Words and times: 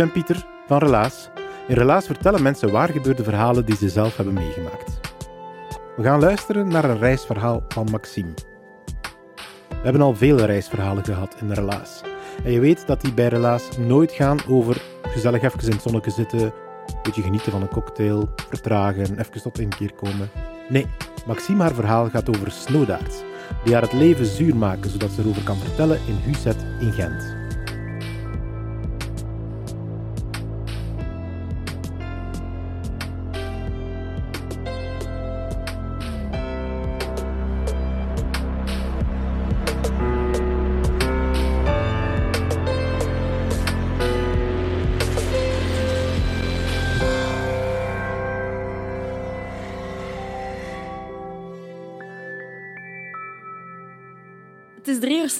Ben 0.00 0.12
Pieter 0.12 0.46
van 0.66 0.78
Relaas. 0.78 1.28
In 1.68 1.74
Relaas 1.74 2.06
vertellen 2.06 2.42
mensen 2.42 2.70
waar 2.70 2.88
gebeurde 2.88 3.22
verhalen 3.22 3.64
die 3.64 3.76
ze 3.76 3.88
zelf 3.88 4.16
hebben 4.16 4.34
meegemaakt. 4.34 5.00
We 5.96 6.02
gaan 6.02 6.20
luisteren 6.20 6.68
naar 6.68 6.84
een 6.84 6.98
reisverhaal 6.98 7.64
van 7.68 7.88
Maxime. 7.90 8.34
We 9.68 9.82
hebben 9.82 10.02
al 10.02 10.14
vele 10.14 10.44
reisverhalen 10.44 11.04
gehad 11.04 11.36
in 11.40 11.52
Relaas. 11.52 12.00
En 12.44 12.52
je 12.52 12.60
weet 12.60 12.86
dat 12.86 13.00
die 13.00 13.14
bij 13.14 13.28
Relaas 13.28 13.78
nooit 13.78 14.12
gaan 14.12 14.38
over 14.48 14.82
gezellig 15.02 15.42
even 15.42 15.62
in 15.62 15.70
het 15.70 15.82
zonnetje 15.82 16.10
zitten, 16.10 16.40
een 16.40 17.02
beetje 17.02 17.22
genieten 17.22 17.52
van 17.52 17.62
een 17.62 17.68
cocktail, 17.68 18.28
vertragen, 18.48 19.18
even 19.18 19.42
tot 19.42 19.58
inkeer 19.58 19.92
komen. 19.92 20.30
Nee, 20.68 20.86
Maxime 21.26 21.62
haar 21.62 21.74
verhaal 21.74 22.08
gaat 22.08 22.36
over 22.36 22.50
snowdaards, 22.50 23.22
die 23.64 23.72
haar 23.72 23.82
het 23.82 23.92
leven 23.92 24.26
zuur 24.26 24.56
maken 24.56 24.90
zodat 24.90 25.10
ze 25.10 25.20
erover 25.20 25.42
kan 25.42 25.56
vertellen 25.56 25.98
in 26.06 26.16
Huset 26.24 26.64
in 26.78 26.92
Gent. 26.92 27.39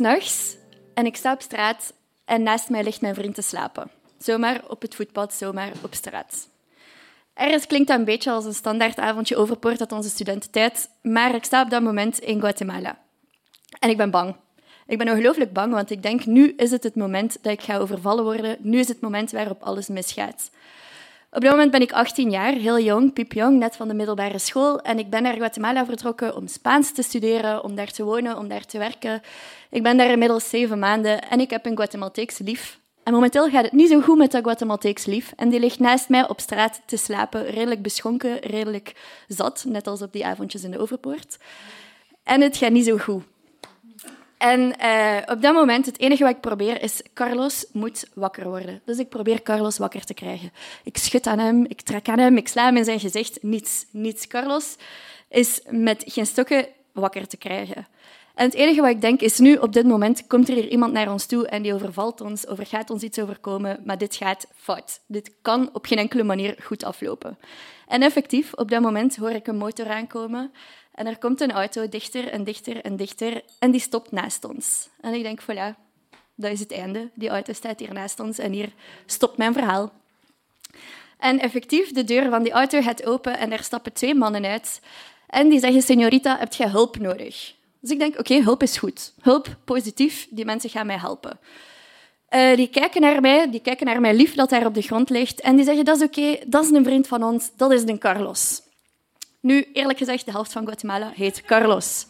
S'nachts 0.00 0.56
en 0.94 1.06
ik 1.06 1.16
sta 1.16 1.32
op 1.32 1.40
straat 1.40 1.92
en 2.24 2.42
naast 2.42 2.68
mij 2.68 2.82
ligt 2.82 3.00
mijn 3.00 3.14
vriend 3.14 3.34
te 3.34 3.42
slapen. 3.42 3.90
Zomaar 4.18 4.60
op 4.68 4.82
het 4.82 4.94
voetpad, 4.94 5.34
zomaar 5.34 5.72
op 5.82 5.94
straat. 5.94 6.48
Ergens 7.34 7.66
klinkt 7.66 7.88
dat 7.88 7.98
een 7.98 8.04
beetje 8.04 8.30
als 8.30 8.44
een 8.44 8.54
standaard 8.54 8.98
avondje 8.98 9.36
overpoort 9.36 9.80
uit 9.80 9.92
onze 9.92 10.08
studententijd, 10.08 10.88
maar 11.02 11.34
ik 11.34 11.44
sta 11.44 11.62
op 11.62 11.70
dat 11.70 11.82
moment 11.82 12.18
in 12.18 12.40
Guatemala. 12.40 12.98
En 13.78 13.90
ik 13.90 13.96
ben 13.96 14.10
bang. 14.10 14.36
Ik 14.86 14.98
ben 14.98 15.08
ongelooflijk 15.08 15.52
bang, 15.52 15.72
want 15.72 15.90
ik 15.90 16.02
denk, 16.02 16.26
nu 16.26 16.52
is 16.56 16.70
het 16.70 16.82
het 16.82 16.96
moment 16.96 17.38
dat 17.42 17.52
ik 17.52 17.62
ga 17.62 17.78
overvallen 17.78 18.24
worden. 18.24 18.56
Nu 18.60 18.78
is 18.78 18.88
het 18.88 19.00
moment 19.00 19.30
waarop 19.30 19.62
alles 19.62 19.88
misgaat. 19.88 20.50
Op 21.32 21.40
dat 21.40 21.50
moment 21.50 21.70
ben 21.70 21.80
ik 21.80 21.92
18 21.92 22.30
jaar, 22.30 22.52
heel 22.52 22.78
jong, 22.78 23.12
piepjong, 23.12 23.58
net 23.58 23.76
van 23.76 23.88
de 23.88 23.94
middelbare 23.94 24.38
school. 24.38 24.80
En 24.80 24.98
ik 24.98 25.10
ben 25.10 25.22
naar 25.22 25.34
Guatemala 25.34 25.84
vertrokken 25.84 26.36
om 26.36 26.46
Spaans 26.46 26.92
te 26.92 27.02
studeren, 27.02 27.64
om 27.64 27.74
daar 27.74 27.90
te 27.90 28.04
wonen, 28.04 28.38
om 28.38 28.48
daar 28.48 28.64
te 28.64 28.78
werken. 28.78 29.22
Ik 29.70 29.82
ben 29.82 29.96
daar 29.96 30.10
inmiddels 30.10 30.48
zeven 30.48 30.78
maanden 30.78 31.28
en 31.28 31.40
ik 31.40 31.50
heb 31.50 31.66
een 31.66 31.76
Guatemalteeks 31.76 32.38
lief. 32.38 32.80
En 33.02 33.12
momenteel 33.12 33.48
gaat 33.48 33.64
het 33.64 33.72
niet 33.72 33.88
zo 33.88 34.00
goed 34.00 34.18
met 34.18 34.30
dat 34.30 34.42
Guatemalteeks 34.42 35.04
lief. 35.04 35.32
En 35.36 35.48
die 35.48 35.60
ligt 35.60 35.78
naast 35.78 36.08
mij 36.08 36.28
op 36.28 36.40
straat 36.40 36.80
te 36.86 36.96
slapen, 36.96 37.46
redelijk 37.46 37.82
beschonken, 37.82 38.38
redelijk 38.38 38.94
zat, 39.28 39.64
net 39.68 39.86
als 39.86 40.02
op 40.02 40.12
die 40.12 40.26
avondjes 40.26 40.64
in 40.64 40.70
de 40.70 40.78
Overpoort. 40.78 41.38
En 42.22 42.40
het 42.40 42.56
gaat 42.56 42.70
niet 42.70 42.84
zo 42.84 42.96
goed. 42.96 43.22
En 44.40 44.78
eh, 44.78 45.16
op 45.26 45.42
dat 45.42 45.54
moment, 45.54 45.86
het 45.86 45.98
enige 45.98 46.22
wat 46.22 46.34
ik 46.34 46.40
probeer 46.40 46.82
is, 46.82 47.02
Carlos 47.14 47.66
moet 47.72 48.08
wakker 48.14 48.48
worden. 48.48 48.80
Dus 48.84 48.98
ik 48.98 49.08
probeer 49.08 49.42
Carlos 49.42 49.78
wakker 49.78 50.04
te 50.04 50.14
krijgen. 50.14 50.52
Ik 50.84 50.96
schud 50.96 51.26
aan 51.26 51.38
hem, 51.38 51.64
ik 51.68 51.80
trek 51.80 52.08
aan 52.08 52.18
hem, 52.18 52.36
ik 52.36 52.48
sla 52.48 52.64
hem 52.64 52.76
in 52.76 52.84
zijn 52.84 53.00
gezicht. 53.00 53.42
Niets, 53.42 53.86
niets. 53.90 54.26
Carlos 54.26 54.76
is 55.28 55.60
met 55.68 56.04
geen 56.06 56.26
stokken 56.26 56.66
wakker 56.92 57.26
te 57.26 57.36
krijgen. 57.36 57.86
En 58.34 58.44
het 58.44 58.54
enige 58.54 58.80
wat 58.80 58.90
ik 58.90 59.00
denk 59.00 59.20
is, 59.20 59.38
nu 59.38 59.56
op 59.56 59.72
dit 59.72 59.86
moment 59.86 60.26
komt 60.26 60.48
er 60.48 60.54
hier 60.54 60.68
iemand 60.68 60.92
naar 60.92 61.12
ons 61.12 61.26
toe 61.26 61.46
en 61.46 61.62
die 61.62 61.74
overvalt 61.74 62.20
ons, 62.20 62.46
of 62.46 62.58
er 62.58 62.66
gaat 62.66 62.90
ons 62.90 63.02
iets 63.02 63.18
overkomen, 63.18 63.80
maar 63.84 63.98
dit 63.98 64.16
gaat 64.16 64.46
fout. 64.54 65.00
Dit 65.06 65.32
kan 65.42 65.70
op 65.72 65.86
geen 65.86 65.98
enkele 65.98 66.22
manier 66.22 66.56
goed 66.62 66.84
aflopen. 66.84 67.38
En 67.86 68.02
effectief, 68.02 68.52
op 68.54 68.70
dat 68.70 68.80
moment 68.80 69.16
hoor 69.16 69.30
ik 69.30 69.46
een 69.46 69.56
motor 69.56 69.88
aankomen 69.88 70.52
en 71.00 71.06
er 71.06 71.18
komt 71.18 71.40
een 71.40 71.52
auto 71.52 71.88
dichter 71.88 72.28
en 72.28 72.44
dichter 72.44 72.84
en 72.84 72.96
dichter 72.96 73.42
en 73.58 73.70
die 73.70 73.80
stopt 73.80 74.10
naast 74.10 74.44
ons. 74.44 74.88
En 75.00 75.14
ik 75.14 75.22
denk, 75.22 75.42
voilà, 75.42 75.76
dat 76.34 76.50
is 76.50 76.60
het 76.60 76.72
einde. 76.72 77.10
Die 77.14 77.28
auto 77.28 77.52
staat 77.52 77.78
hier 77.78 77.92
naast 77.92 78.20
ons 78.20 78.38
en 78.38 78.52
hier 78.52 78.72
stopt 79.06 79.36
mijn 79.36 79.52
verhaal. 79.52 79.92
En 81.18 81.38
effectief, 81.38 81.92
de 81.92 82.04
deur 82.04 82.30
van 82.30 82.42
die 82.42 82.52
auto 82.52 82.82
gaat 82.82 83.04
open 83.06 83.38
en 83.38 83.52
er 83.52 83.62
stappen 83.62 83.92
twee 83.92 84.14
mannen 84.14 84.44
uit. 84.44 84.80
En 85.26 85.48
die 85.48 85.60
zeggen, 85.60 85.82
señorita, 85.82 86.38
heb 86.38 86.52
je 86.52 86.68
hulp 86.68 86.98
nodig? 86.98 87.54
Dus 87.80 87.90
ik 87.90 87.98
denk, 87.98 88.18
oké, 88.18 88.42
hulp 88.42 88.62
is 88.62 88.78
goed. 88.78 89.12
Hulp, 89.20 89.56
positief, 89.64 90.26
die 90.30 90.44
mensen 90.44 90.70
gaan 90.70 90.86
mij 90.86 90.98
helpen. 90.98 91.38
Eh, 92.28 92.56
die 92.56 92.68
kijken 92.68 93.00
naar 93.00 93.20
mij, 93.20 93.50
die 93.50 93.60
kijken 93.60 93.86
naar 93.86 94.00
mijn 94.00 94.16
lief 94.16 94.34
dat 94.34 94.50
daar 94.50 94.66
op 94.66 94.74
de 94.74 94.82
grond 94.82 95.10
ligt. 95.10 95.40
En 95.40 95.56
die 95.56 95.64
zeggen, 95.64 95.84
dat 95.84 95.96
is 95.96 96.02
oké, 96.02 96.38
dat 96.46 96.64
is 96.64 96.70
een 96.70 96.84
vriend 96.84 97.06
van 97.06 97.22
ons, 97.22 97.50
dat 97.56 97.72
is 97.72 97.82
een 97.82 97.98
Carlos. 97.98 98.68
Nu, 99.40 99.68
eerlijk 99.72 99.98
gezegd, 99.98 100.24
de 100.24 100.30
helft 100.30 100.52
van 100.52 100.64
Guatemala 100.64 101.12
heet 101.14 101.42
Carlos. 101.42 102.06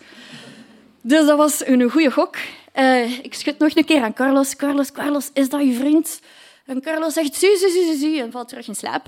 Dus 1.01 1.27
dat 1.27 1.37
was 1.37 1.67
een 1.67 1.91
goede 1.91 2.11
gok. 2.11 2.37
Eh, 2.73 3.19
ik 3.19 3.35
schud 3.35 3.59
nog 3.59 3.77
een 3.77 3.85
keer 3.85 4.03
aan 4.03 4.13
Carlos. 4.13 4.57
Carlos, 4.57 4.93
Carlos, 4.93 5.31
is 5.33 5.49
dat 5.49 5.61
je 5.61 5.73
vriend? 5.73 6.21
En 6.67 6.81
Carlos 6.81 7.13
zegt, 7.13 7.35
zie, 7.35 7.57
zie, 7.57 7.71
zie, 7.71 7.97
zie, 7.97 8.23
en 8.23 8.31
valt 8.31 8.49
terug 8.49 8.69
in 8.69 8.75
slaap. 8.75 9.07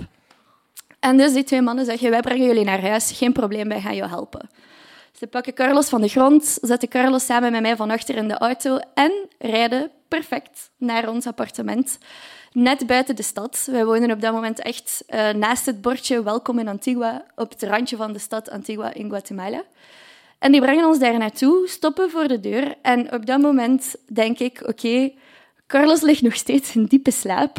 En 1.00 1.16
dus 1.16 1.32
die 1.32 1.44
twee 1.44 1.62
mannen 1.62 1.84
zeggen, 1.84 2.10
wij 2.10 2.20
brengen 2.20 2.46
jullie 2.46 2.64
naar 2.64 2.80
huis, 2.80 3.12
geen 3.12 3.32
probleem, 3.32 3.68
wij 3.68 3.80
gaan 3.80 3.94
jou 3.94 4.08
helpen. 4.08 4.48
Ze 5.12 5.26
pakken 5.26 5.54
Carlos 5.54 5.88
van 5.88 6.00
de 6.00 6.08
grond, 6.08 6.58
zetten 6.60 6.88
Carlos 6.88 7.24
samen 7.24 7.52
met 7.52 7.62
mij 7.62 7.76
van 7.76 7.90
achter 7.90 8.16
in 8.16 8.28
de 8.28 8.38
auto 8.38 8.78
en 8.94 9.12
rijden 9.38 9.90
perfect 10.08 10.70
naar 10.76 11.08
ons 11.08 11.26
appartement. 11.26 11.98
Net 12.52 12.86
buiten 12.86 13.16
de 13.16 13.22
stad. 13.22 13.68
Wij 13.70 13.84
wonen 13.84 14.10
op 14.10 14.20
dat 14.20 14.32
moment 14.32 14.60
echt 14.60 15.04
eh, 15.06 15.30
naast 15.30 15.66
het 15.66 15.80
bordje 15.80 16.22
Welkom 16.22 16.58
in 16.58 16.68
Antigua, 16.68 17.24
op 17.34 17.50
het 17.50 17.62
randje 17.62 17.96
van 17.96 18.12
de 18.12 18.18
stad 18.18 18.50
Antigua 18.50 18.94
in 18.94 19.08
Guatemala. 19.08 19.64
En 20.38 20.52
die 20.52 20.60
brengen 20.60 20.86
ons 20.86 20.98
daar 20.98 21.18
naartoe, 21.18 21.68
stoppen 21.68 22.10
voor 22.10 22.28
de 22.28 22.40
deur. 22.40 22.74
En 22.82 23.12
op 23.12 23.26
dat 23.26 23.40
moment 23.40 23.96
denk 24.06 24.38
ik, 24.38 24.62
oké, 24.66 25.12
Carlos 25.66 26.00
ligt 26.00 26.22
nog 26.22 26.34
steeds 26.34 26.74
in 26.74 26.84
diepe 26.84 27.10
slaap. 27.10 27.58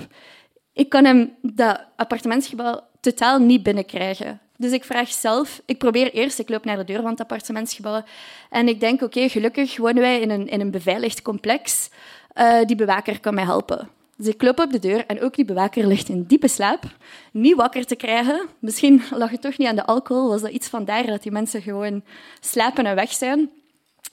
Ik 0.73 0.89
kan 0.89 1.05
hem 1.05 1.35
dat 1.41 1.85
appartementsgebouw 1.95 2.81
totaal 2.99 3.39
niet 3.39 3.63
binnenkrijgen. 3.63 4.39
Dus 4.57 4.71
ik 4.71 4.83
vraag 4.83 5.11
zelf, 5.11 5.61
ik 5.65 5.77
probeer 5.77 6.13
eerst, 6.13 6.39
ik 6.39 6.49
loop 6.49 6.65
naar 6.65 6.77
de 6.77 6.83
deur 6.83 7.01
van 7.01 7.11
het 7.11 7.19
appartementsgebouw 7.19 8.03
en 8.49 8.67
ik 8.67 8.79
denk, 8.79 9.01
oké, 9.01 9.29
gelukkig 9.29 9.77
wonen 9.77 10.01
wij 10.01 10.19
in 10.19 10.29
een, 10.29 10.47
in 10.47 10.61
een 10.61 10.71
beveiligd 10.71 11.21
complex. 11.21 11.89
Eh, 12.33 12.65
die 12.65 12.75
bewaker 12.75 13.19
kan 13.19 13.33
mij 13.33 13.43
helpen. 13.43 14.01
Dus 14.17 14.27
ik 14.27 14.37
klop 14.37 14.59
op 14.59 14.71
de 14.71 14.79
deur 14.79 15.05
en 15.05 15.21
ook 15.21 15.35
die 15.35 15.45
bewaker 15.45 15.87
ligt 15.87 16.09
in 16.09 16.23
diepe 16.23 16.47
slaap. 16.47 16.83
Niet 17.31 17.55
wakker 17.55 17.85
te 17.85 17.95
krijgen. 17.95 18.47
Misschien 18.59 19.01
lag 19.11 19.29
het 19.29 19.41
toch 19.41 19.57
niet 19.57 19.67
aan 19.67 19.75
de 19.75 19.85
alcohol, 19.85 20.29
was 20.29 20.41
dat 20.41 20.51
iets 20.51 20.67
vandaar 20.67 21.05
dat 21.05 21.23
die 21.23 21.31
mensen 21.31 21.61
gewoon 21.61 22.03
slapen 22.39 22.85
en 22.85 22.95
weg 22.95 23.11
zijn. 23.11 23.49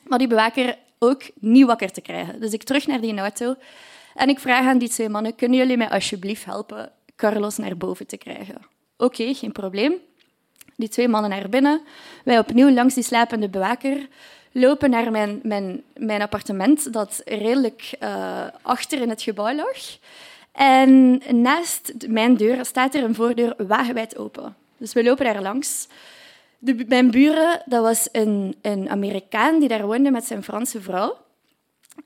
Maar 0.02 0.19
die 0.19 0.29
bewaker 0.29 0.79
ook 0.99 1.23
niet 1.35 1.67
wakker 1.67 1.91
te 1.91 2.00
krijgen. 2.00 2.41
Dus 2.41 2.52
ik 2.52 2.62
terug 2.62 2.87
naar 2.87 3.00
die 3.00 3.19
auto 3.19 3.55
En 4.14 4.29
ik 4.29 4.38
vraag 4.38 4.67
aan 4.67 4.79
die 4.79 4.88
twee 4.88 5.08
mannen, 5.08 5.35
kunnen 5.35 5.58
jullie 5.58 5.76
mij 5.76 5.91
alsjeblieft 5.91 6.44
helpen 6.44 6.93
Carlos 7.17 7.56
naar 7.56 7.76
boven 7.76 8.06
te 8.06 8.17
krijgen? 8.17 8.56
Oké, 8.96 9.35
geen 9.35 9.53
probleem. 9.53 9.94
Die 10.76 10.88
twee 10.88 11.08
mannen 11.08 11.31
naar 11.31 11.49
binnen. 11.49 11.81
Wij 12.25 12.38
opnieuw 12.38 12.70
langs 12.70 12.94
die 12.94 13.05
slapende 13.05 13.49
bewaker 13.49 14.08
lopen 14.52 14.91
naar 14.91 15.11
mijn, 15.11 15.41
mijn, 15.43 15.82
mijn 15.97 16.23
appartement, 16.23 16.93
dat 16.93 17.23
redelijk 17.25 17.93
uh, 18.02 18.47
achter 18.62 19.00
in 19.00 19.08
het 19.08 19.23
gebouw 19.23 19.55
lag. 19.55 19.79
En 20.52 21.23
naast 21.43 21.93
mijn 22.06 22.37
deur 22.37 22.64
staat 22.64 22.94
er 22.94 23.05
een 23.05 23.14
voordeur 23.14 23.55
wagenwijd 23.67 24.19
open. 24.19 24.56
Dus 24.76 24.93
we 24.93 25.02
lopen 25.02 25.25
daar 25.25 25.43
langs. 25.43 25.87
De, 26.58 26.85
mijn 26.88 27.11
buren, 27.11 27.62
dat 27.64 27.82
was 27.82 28.08
een, 28.12 28.56
een 28.62 28.91
Amerikaan 28.91 29.58
die 29.58 29.69
daar 29.69 29.87
woonde 29.87 30.11
met 30.11 30.25
zijn 30.25 30.43
Franse 30.43 30.81
vrouw. 30.81 31.17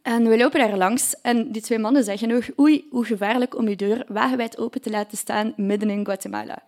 En 0.03 0.29
we 0.29 0.37
lopen 0.37 0.61
daar 0.61 0.77
langs 0.77 1.21
en 1.23 1.53
die 1.53 1.63
twee 1.63 1.79
mannen 1.79 2.05
zeggen 2.05 2.29
nog 2.29 2.45
oei, 2.59 2.87
hoe 2.91 3.05
gevaarlijk 3.05 3.57
om 3.57 3.69
je 3.69 3.77
deur 3.77 4.05
wagenwijd 4.09 4.59
open 4.59 4.81
te 4.81 4.91
laten 4.91 5.19
staan 5.19 5.53
midden 5.57 5.91
in 5.91 6.05
Guatemala. 6.05 6.63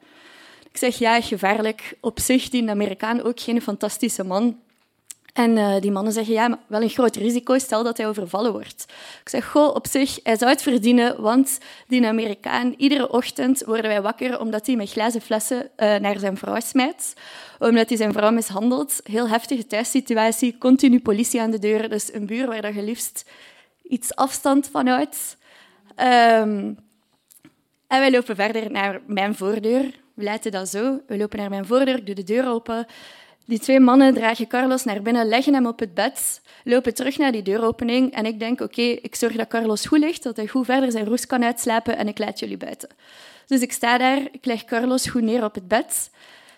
Ik 0.71 0.77
zeg 0.77 0.99
ja, 0.99 1.21
gevaarlijk. 1.21 1.97
Op 2.01 2.21
zich, 2.21 2.49
die 2.49 2.71
Amerikaan 2.71 3.23
ook 3.23 3.41
geen 3.41 3.63
fantastische 3.63 4.25
man. 4.25 4.61
En 5.37 5.57
uh, 5.57 5.81
die 5.81 5.91
mannen 5.91 6.13
zeggen, 6.13 6.35
ja, 6.35 6.49
maar 6.49 6.59
wel 6.67 6.83
een 6.83 6.89
groot 6.89 7.17
risico, 7.17 7.59
stel 7.59 7.83
dat 7.83 7.97
hij 7.97 8.09
overvallen 8.09 8.53
wordt. 8.53 8.85
Ik 9.23 9.29
zeg, 9.29 9.51
goh, 9.51 9.75
op 9.75 9.87
zich, 9.87 10.19
hij 10.23 10.37
zou 10.37 10.51
het 10.51 10.63
verdienen, 10.63 11.21
want 11.23 11.59
die 11.87 12.07
Amerikaan, 12.07 12.75
iedere 12.77 13.11
ochtend 13.11 13.63
worden 13.65 13.91
wij 13.91 14.03
wakker 14.03 14.41
omdat 14.41 14.67
hij 14.67 14.77
met 14.77 14.91
glazen 14.91 15.21
flessen 15.21 15.71
uh, 15.77 15.97
naar 15.97 16.19
zijn 16.19 16.37
vrouw 16.37 16.61
smijt. 16.61 17.15
Omdat 17.59 17.89
hij 17.89 17.99
zijn 17.99 18.13
vrouw 18.13 18.31
mishandelt. 18.31 19.01
Heel 19.05 19.29
heftige 19.29 19.67
thuissituatie, 19.67 20.59
continu 20.59 21.01
politie 21.01 21.41
aan 21.41 21.51
de 21.51 21.59
deur. 21.59 21.89
Dus 21.89 22.13
een 22.13 22.27
buur 22.27 22.47
waar 22.47 22.75
je 22.75 22.83
liefst 22.83 23.31
iets 23.83 24.15
afstand 24.15 24.69
van 24.73 24.87
houdt. 24.87 25.37
Um, 25.97 26.79
en 27.87 28.01
wij 28.01 28.11
lopen 28.11 28.37
verder 28.37 28.71
naar 28.71 29.01
mijn 29.07 29.35
voordeur. 29.35 29.95
We 30.15 30.25
laten 30.25 30.51
dat 30.51 30.69
zo. 30.69 31.01
We 31.07 31.17
lopen 31.17 31.39
naar 31.39 31.51
mijn 31.51 31.67
voordeur, 31.67 31.97
ik 31.97 32.07
doe 32.07 32.15
de 32.15 32.25
deur 32.25 32.49
open. 32.49 32.87
Die 33.47 33.59
twee 33.59 33.81
mannen 33.81 34.15
dragen 34.15 34.47
Carlos 34.47 34.85
naar 34.85 35.03
binnen, 35.03 35.29
leggen 35.29 35.55
hem 35.55 35.67
op 35.67 35.79
het 35.79 35.95
bed, 35.95 36.41
lopen 36.65 36.95
terug 36.95 37.19
naar 37.19 37.33
die 37.33 37.43
deuropening 37.43 38.13
en 38.13 38.27
ik 38.27 38.39
denk, 38.39 38.61
oké, 38.61 38.83
ik 38.83 39.15
zorg 39.15 39.37
dat 39.37 39.49
Carlos 39.49 39.87
goed 39.87 39.99
ligt, 39.99 40.23
dat 40.23 40.37
hij 40.37 40.47
goed 40.47 40.65
verder 40.65 40.93
zijn 40.93 41.05
roes 41.05 41.27
kan 41.27 41.45
uitslapen 41.45 41.97
en 41.97 42.09
ik 42.09 42.19
laat 42.19 42.39
jullie 42.39 42.57
buiten. 42.57 42.89
Dus 43.47 43.61
ik 43.61 43.73
sta 43.73 43.99
daar, 43.99 44.19
ik 44.33 44.45
leg 44.45 44.65
Carlos 44.65 45.07
goed 45.07 45.23
neer 45.23 45.45
op 45.45 45.55
het 45.55 45.69
bed. 45.69 46.11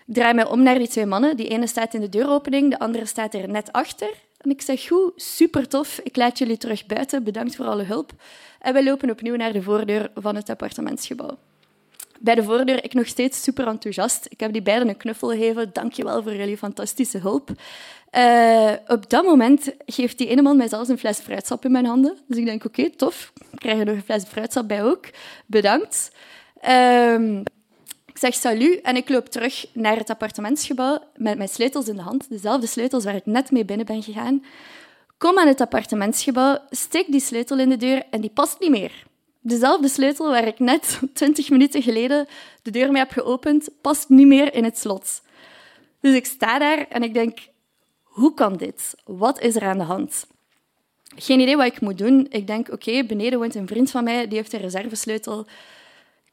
Ik 0.07 0.13
draai 0.13 0.33
mij 0.33 0.45
om 0.45 0.63
naar 0.63 0.77
die 0.77 0.87
twee 0.87 1.05
mannen. 1.05 1.37
Die 1.37 1.47
ene 1.47 1.67
staat 1.67 1.93
in 1.93 2.01
de 2.01 2.09
deuropening, 2.09 2.69
de 2.71 2.79
andere 2.79 3.05
staat 3.05 3.33
er 3.33 3.49
net 3.49 3.71
achter. 3.71 4.09
En 4.37 4.49
ik 4.49 4.61
zeg, 4.61 4.87
goed, 4.87 5.11
super 5.15 5.67
tof, 5.67 5.99
ik 6.03 6.15
laat 6.15 6.37
jullie 6.37 6.57
terug 6.57 6.85
buiten, 6.85 7.23
bedankt 7.23 7.55
voor 7.55 7.65
alle 7.65 7.83
hulp. 7.83 8.11
En 8.59 8.73
we 8.73 8.83
lopen 8.83 9.09
opnieuw 9.09 9.35
naar 9.35 9.53
de 9.53 9.61
voordeur 9.61 10.11
van 10.15 10.35
het 10.35 10.49
appartementsgebouw 10.49 11.37
bij 12.19 12.35
de 12.35 12.43
voordeur, 12.43 12.83
ik 12.83 12.93
nog 12.93 13.07
steeds 13.07 13.43
super 13.43 13.67
enthousiast. 13.67 14.25
Ik 14.29 14.39
heb 14.39 14.53
die 14.53 14.61
beiden 14.61 14.87
een 14.87 14.97
knuffel 14.97 15.29
gegeven. 15.29 15.69
Dank 15.73 15.93
je 15.93 16.03
wel 16.03 16.23
voor 16.23 16.35
jullie 16.35 16.57
fantastische 16.57 17.17
hulp. 17.17 17.49
Uh, 18.17 18.71
op 18.87 19.09
dat 19.09 19.25
moment 19.25 19.73
geeft 19.85 20.17
die 20.17 20.27
ene 20.27 20.41
man 20.41 20.57
mij 20.57 20.67
zelfs 20.67 20.89
een 20.89 20.97
fles 20.97 21.19
fruitsap 21.19 21.65
in 21.65 21.71
mijn 21.71 21.85
handen. 21.85 22.17
Dus 22.27 22.37
ik 22.37 22.45
denk, 22.45 22.65
oké, 22.65 22.89
tof. 22.89 23.31
Ik 23.51 23.59
krijg 23.59 23.79
er 23.79 23.85
nog 23.85 23.95
een 23.95 24.03
fles 24.03 24.23
fruitsap 24.23 24.67
bij 24.67 24.83
ook. 24.83 25.05
Bedankt. 25.45 26.11
Um, 26.69 27.43
ik 28.05 28.17
zeg 28.17 28.33
salut 28.33 28.81
en 28.81 28.95
ik 28.95 29.09
loop 29.09 29.29
terug 29.29 29.65
naar 29.73 29.97
het 29.97 30.09
appartementsgebouw 30.09 31.03
met 31.15 31.37
mijn 31.37 31.49
sleutels 31.49 31.87
in 31.87 31.95
de 31.95 32.01
hand. 32.01 32.29
Dezelfde 32.29 32.67
sleutels 32.67 33.03
waar 33.03 33.15
ik 33.15 33.25
net 33.25 33.51
mee 33.51 33.65
binnen 33.65 33.85
ben 33.85 34.03
gegaan. 34.03 34.43
Kom 35.17 35.37
aan 35.39 35.47
het 35.47 35.61
appartementsgebouw, 35.61 36.57
steek 36.69 37.11
die 37.11 37.21
sleutel 37.21 37.59
in 37.59 37.69
de 37.69 37.77
deur 37.77 38.03
en 38.09 38.21
die 38.21 38.29
past 38.29 38.59
niet 38.59 38.69
meer. 38.69 39.07
Dezelfde 39.41 39.87
sleutel 39.87 40.29
waar 40.29 40.47
ik 40.47 40.59
net 40.59 40.99
20 41.13 41.49
minuten 41.49 41.81
geleden 41.81 42.27
de 42.61 42.71
deur 42.71 42.91
mee 42.91 43.01
heb 43.01 43.11
geopend, 43.11 43.69
past 43.81 44.09
niet 44.09 44.27
meer 44.27 44.53
in 44.53 44.63
het 44.63 44.77
slot. 44.77 45.21
Dus 46.01 46.15
ik 46.15 46.25
sta 46.25 46.59
daar 46.59 46.87
en 46.87 47.03
ik 47.03 47.13
denk, 47.13 47.39
hoe 48.03 48.33
kan 48.33 48.57
dit? 48.57 48.95
Wat 49.05 49.41
is 49.41 49.55
er 49.55 49.63
aan 49.63 49.77
de 49.77 49.83
hand? 49.83 50.27
Geen 51.15 51.39
idee 51.39 51.57
wat 51.57 51.65
ik 51.65 51.81
moet 51.81 51.97
doen. 51.97 52.27
Ik 52.29 52.47
denk, 52.47 52.71
oké, 52.71 53.03
beneden 53.03 53.39
woont 53.39 53.55
een 53.55 53.67
vriend 53.67 53.91
van 53.91 54.03
mij, 54.03 54.27
die 54.27 54.37
heeft 54.37 54.53
een 54.53 54.59
reservesleutel. 54.59 55.39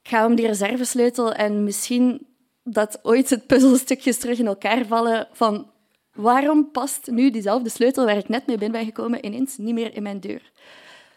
Ik 0.03 0.13
ga 0.13 0.27
om 0.27 0.35
die 0.35 0.47
reservesleutel 0.47 1.33
en 1.33 1.65
misschien 1.65 2.27
dat 2.63 2.99
ooit 3.03 3.31
het 3.31 3.47
puzzelstukjes 3.47 4.19
terug 4.19 4.39
in 4.39 4.47
elkaar 4.47 4.87
vallen 4.87 5.29
van 5.33 5.71
waarom 6.15 6.71
past 6.71 7.11
nu 7.11 7.31
diezelfde 7.31 7.69
sleutel 7.69 8.05
waar 8.05 8.17
ik 8.17 8.29
net 8.29 8.47
mee 8.47 8.59
binnen 8.59 8.79
ben 8.79 8.87
gekomen 8.87 9.27
ineens 9.27 9.57
niet 9.57 9.75
meer 9.75 9.95
in 9.95 10.03
mijn 10.03 10.21
deur. 10.21 10.53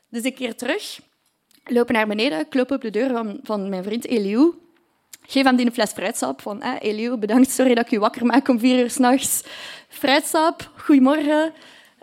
Dus 0.10 0.24
ik 0.24 0.36
keer 0.36 0.56
terug 0.56 1.00
lopen 1.70 1.94
naar 1.94 2.08
beneden, 2.08 2.48
klop 2.50 2.72
op 2.72 2.82
de 2.82 2.90
deur 2.90 3.10
van, 3.10 3.40
van 3.44 3.70
mijn 3.70 3.84
vriend 3.84 4.06
Eliou. 4.06 4.54
Geef 5.28 5.44
hem 5.44 5.56
die 5.56 5.66
een 5.66 5.74
fles 5.74 5.92
fruitsap. 5.92 6.42
Van, 6.42 6.62
eh, 6.62 7.14
bedankt, 7.14 7.52
sorry 7.52 7.74
dat 7.74 7.86
ik 7.86 7.92
je 7.92 8.00
wakker 8.00 8.26
maak 8.26 8.48
om 8.48 8.60
vier 8.60 8.80
uur 8.80 8.90
s'nachts. 8.90 9.44
Fruitsap, 9.88 10.72
goedemorgen. 10.78 11.54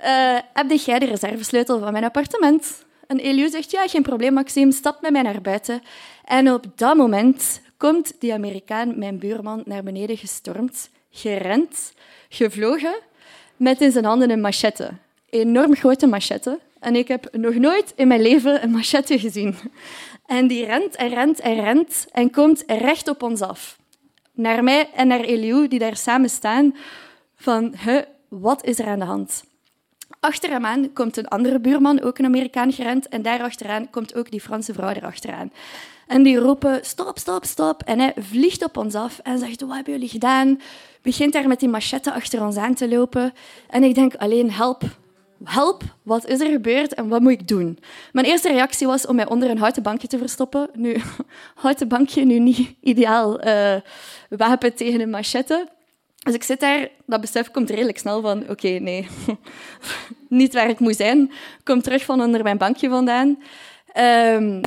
Uh, 0.04 0.38
heb 0.52 0.70
jij 0.70 0.98
de 0.98 1.06
reservesleutel 1.06 1.78
van 1.78 1.92
mijn 1.92 2.04
appartement? 2.04 2.84
En 3.06 3.18
Eliou 3.18 3.48
zegt, 3.48 3.70
ja, 3.70 3.88
geen 3.88 4.02
probleem, 4.02 4.32
Maxime, 4.32 4.72
stap 4.72 5.00
met 5.00 5.10
mij 5.10 5.22
naar 5.22 5.40
buiten. 5.40 5.82
En 6.24 6.52
op 6.52 6.64
dat 6.74 6.96
moment 6.96 7.60
komt 7.76 8.12
die 8.18 8.32
Amerikaan, 8.32 8.98
mijn 8.98 9.18
buurman, 9.18 9.62
naar 9.64 9.82
beneden 9.82 10.16
gestormd, 10.16 10.90
gerend, 11.10 11.92
gevlogen, 12.28 12.98
met 13.56 13.80
in 13.80 13.92
zijn 13.92 14.04
handen 14.04 14.30
een 14.30 14.40
machette. 14.40 14.90
Enorm 15.30 15.74
grote 15.74 16.06
machette. 16.06 16.58
En 16.86 16.96
ik 16.96 17.08
heb 17.08 17.28
nog 17.32 17.54
nooit 17.54 17.92
in 17.96 18.08
mijn 18.08 18.22
leven 18.22 18.62
een 18.62 18.70
machette 18.70 19.18
gezien. 19.18 19.54
En 20.26 20.46
die 20.46 20.64
rent 20.64 20.96
en 20.96 21.08
rent 21.08 21.40
en 21.40 21.54
rent 21.54 22.06
en 22.12 22.30
komt 22.30 22.62
recht 22.66 23.08
op 23.08 23.22
ons 23.22 23.40
af. 23.40 23.78
Naar 24.32 24.64
mij 24.64 24.90
en 24.94 25.08
naar 25.08 25.20
Eliou, 25.20 25.68
die 25.68 25.78
daar 25.78 25.96
samen 25.96 26.30
staan, 26.30 26.76
van, 27.36 27.74
wat 28.28 28.64
is 28.64 28.78
er 28.78 28.86
aan 28.86 28.98
de 28.98 29.04
hand? 29.04 29.44
Achter 30.20 30.50
hem 30.50 30.66
aan 30.66 30.92
komt 30.92 31.16
een 31.16 31.28
andere 31.28 31.60
buurman, 31.60 32.02
ook 32.02 32.18
een 32.18 32.24
Amerikaan 32.24 32.72
gerend, 32.72 33.08
en 33.08 33.22
daar 33.22 33.42
achteraan 33.42 33.90
komt 33.90 34.14
ook 34.14 34.30
die 34.30 34.40
Franse 34.40 34.72
vrouw 34.72 34.88
erachteraan. 34.88 35.52
En 36.06 36.22
die 36.22 36.38
roepen, 36.38 36.84
stop, 36.84 37.18
stop, 37.18 37.44
stop. 37.44 37.82
En 37.82 37.98
hij 37.98 38.14
vliegt 38.16 38.64
op 38.64 38.76
ons 38.76 38.94
af 38.94 39.18
en 39.22 39.38
zegt, 39.38 39.60
wat 39.60 39.74
hebben 39.74 39.92
jullie 39.92 40.08
gedaan? 40.08 40.60
Begint 41.02 41.32
daar 41.32 41.48
met 41.48 41.60
die 41.60 41.68
machette 41.68 42.12
achter 42.12 42.44
ons 42.44 42.56
aan 42.56 42.74
te 42.74 42.88
lopen. 42.88 43.32
En 43.68 43.82
ik 43.82 43.94
denk, 43.94 44.14
alleen 44.14 44.50
help, 44.50 44.82
help, 45.44 45.82
wat 46.02 46.26
is 46.26 46.40
er 46.40 46.50
gebeurd 46.50 46.94
en 46.94 47.08
wat 47.08 47.20
moet 47.20 47.32
ik 47.32 47.48
doen? 47.48 47.78
Mijn 48.12 48.26
eerste 48.26 48.48
reactie 48.48 48.86
was 48.86 49.06
om 49.06 49.16
mij 49.16 49.28
onder 49.28 49.50
een 49.50 49.58
houten 49.58 49.82
bankje 49.82 50.08
te 50.08 50.18
verstoppen. 50.18 50.70
Nu, 50.74 50.96
houten 51.54 51.88
bankje, 51.88 52.24
nu 52.24 52.38
niet 52.38 52.74
ideaal 52.80 53.46
uh, 53.46 53.74
wapen 54.28 54.74
tegen 54.74 55.00
een 55.00 55.10
machette. 55.10 55.68
Dus 56.18 56.34
ik 56.34 56.42
zit 56.42 56.60
daar, 56.60 56.88
dat 57.06 57.20
besef 57.20 57.50
komt 57.50 57.70
redelijk 57.70 57.98
snel 57.98 58.20
van, 58.20 58.48
oké, 58.48 58.68
nee, 58.68 59.08
niet 60.28 60.54
waar 60.54 60.68
ik 60.68 60.78
moet 60.78 60.96
zijn. 60.96 61.22
Ik 61.22 61.64
kom 61.64 61.82
terug 61.82 62.04
van 62.04 62.20
onder 62.20 62.42
mijn 62.42 62.58
bankje 62.58 62.88
vandaan. 62.88 63.38
Um, 63.98 64.60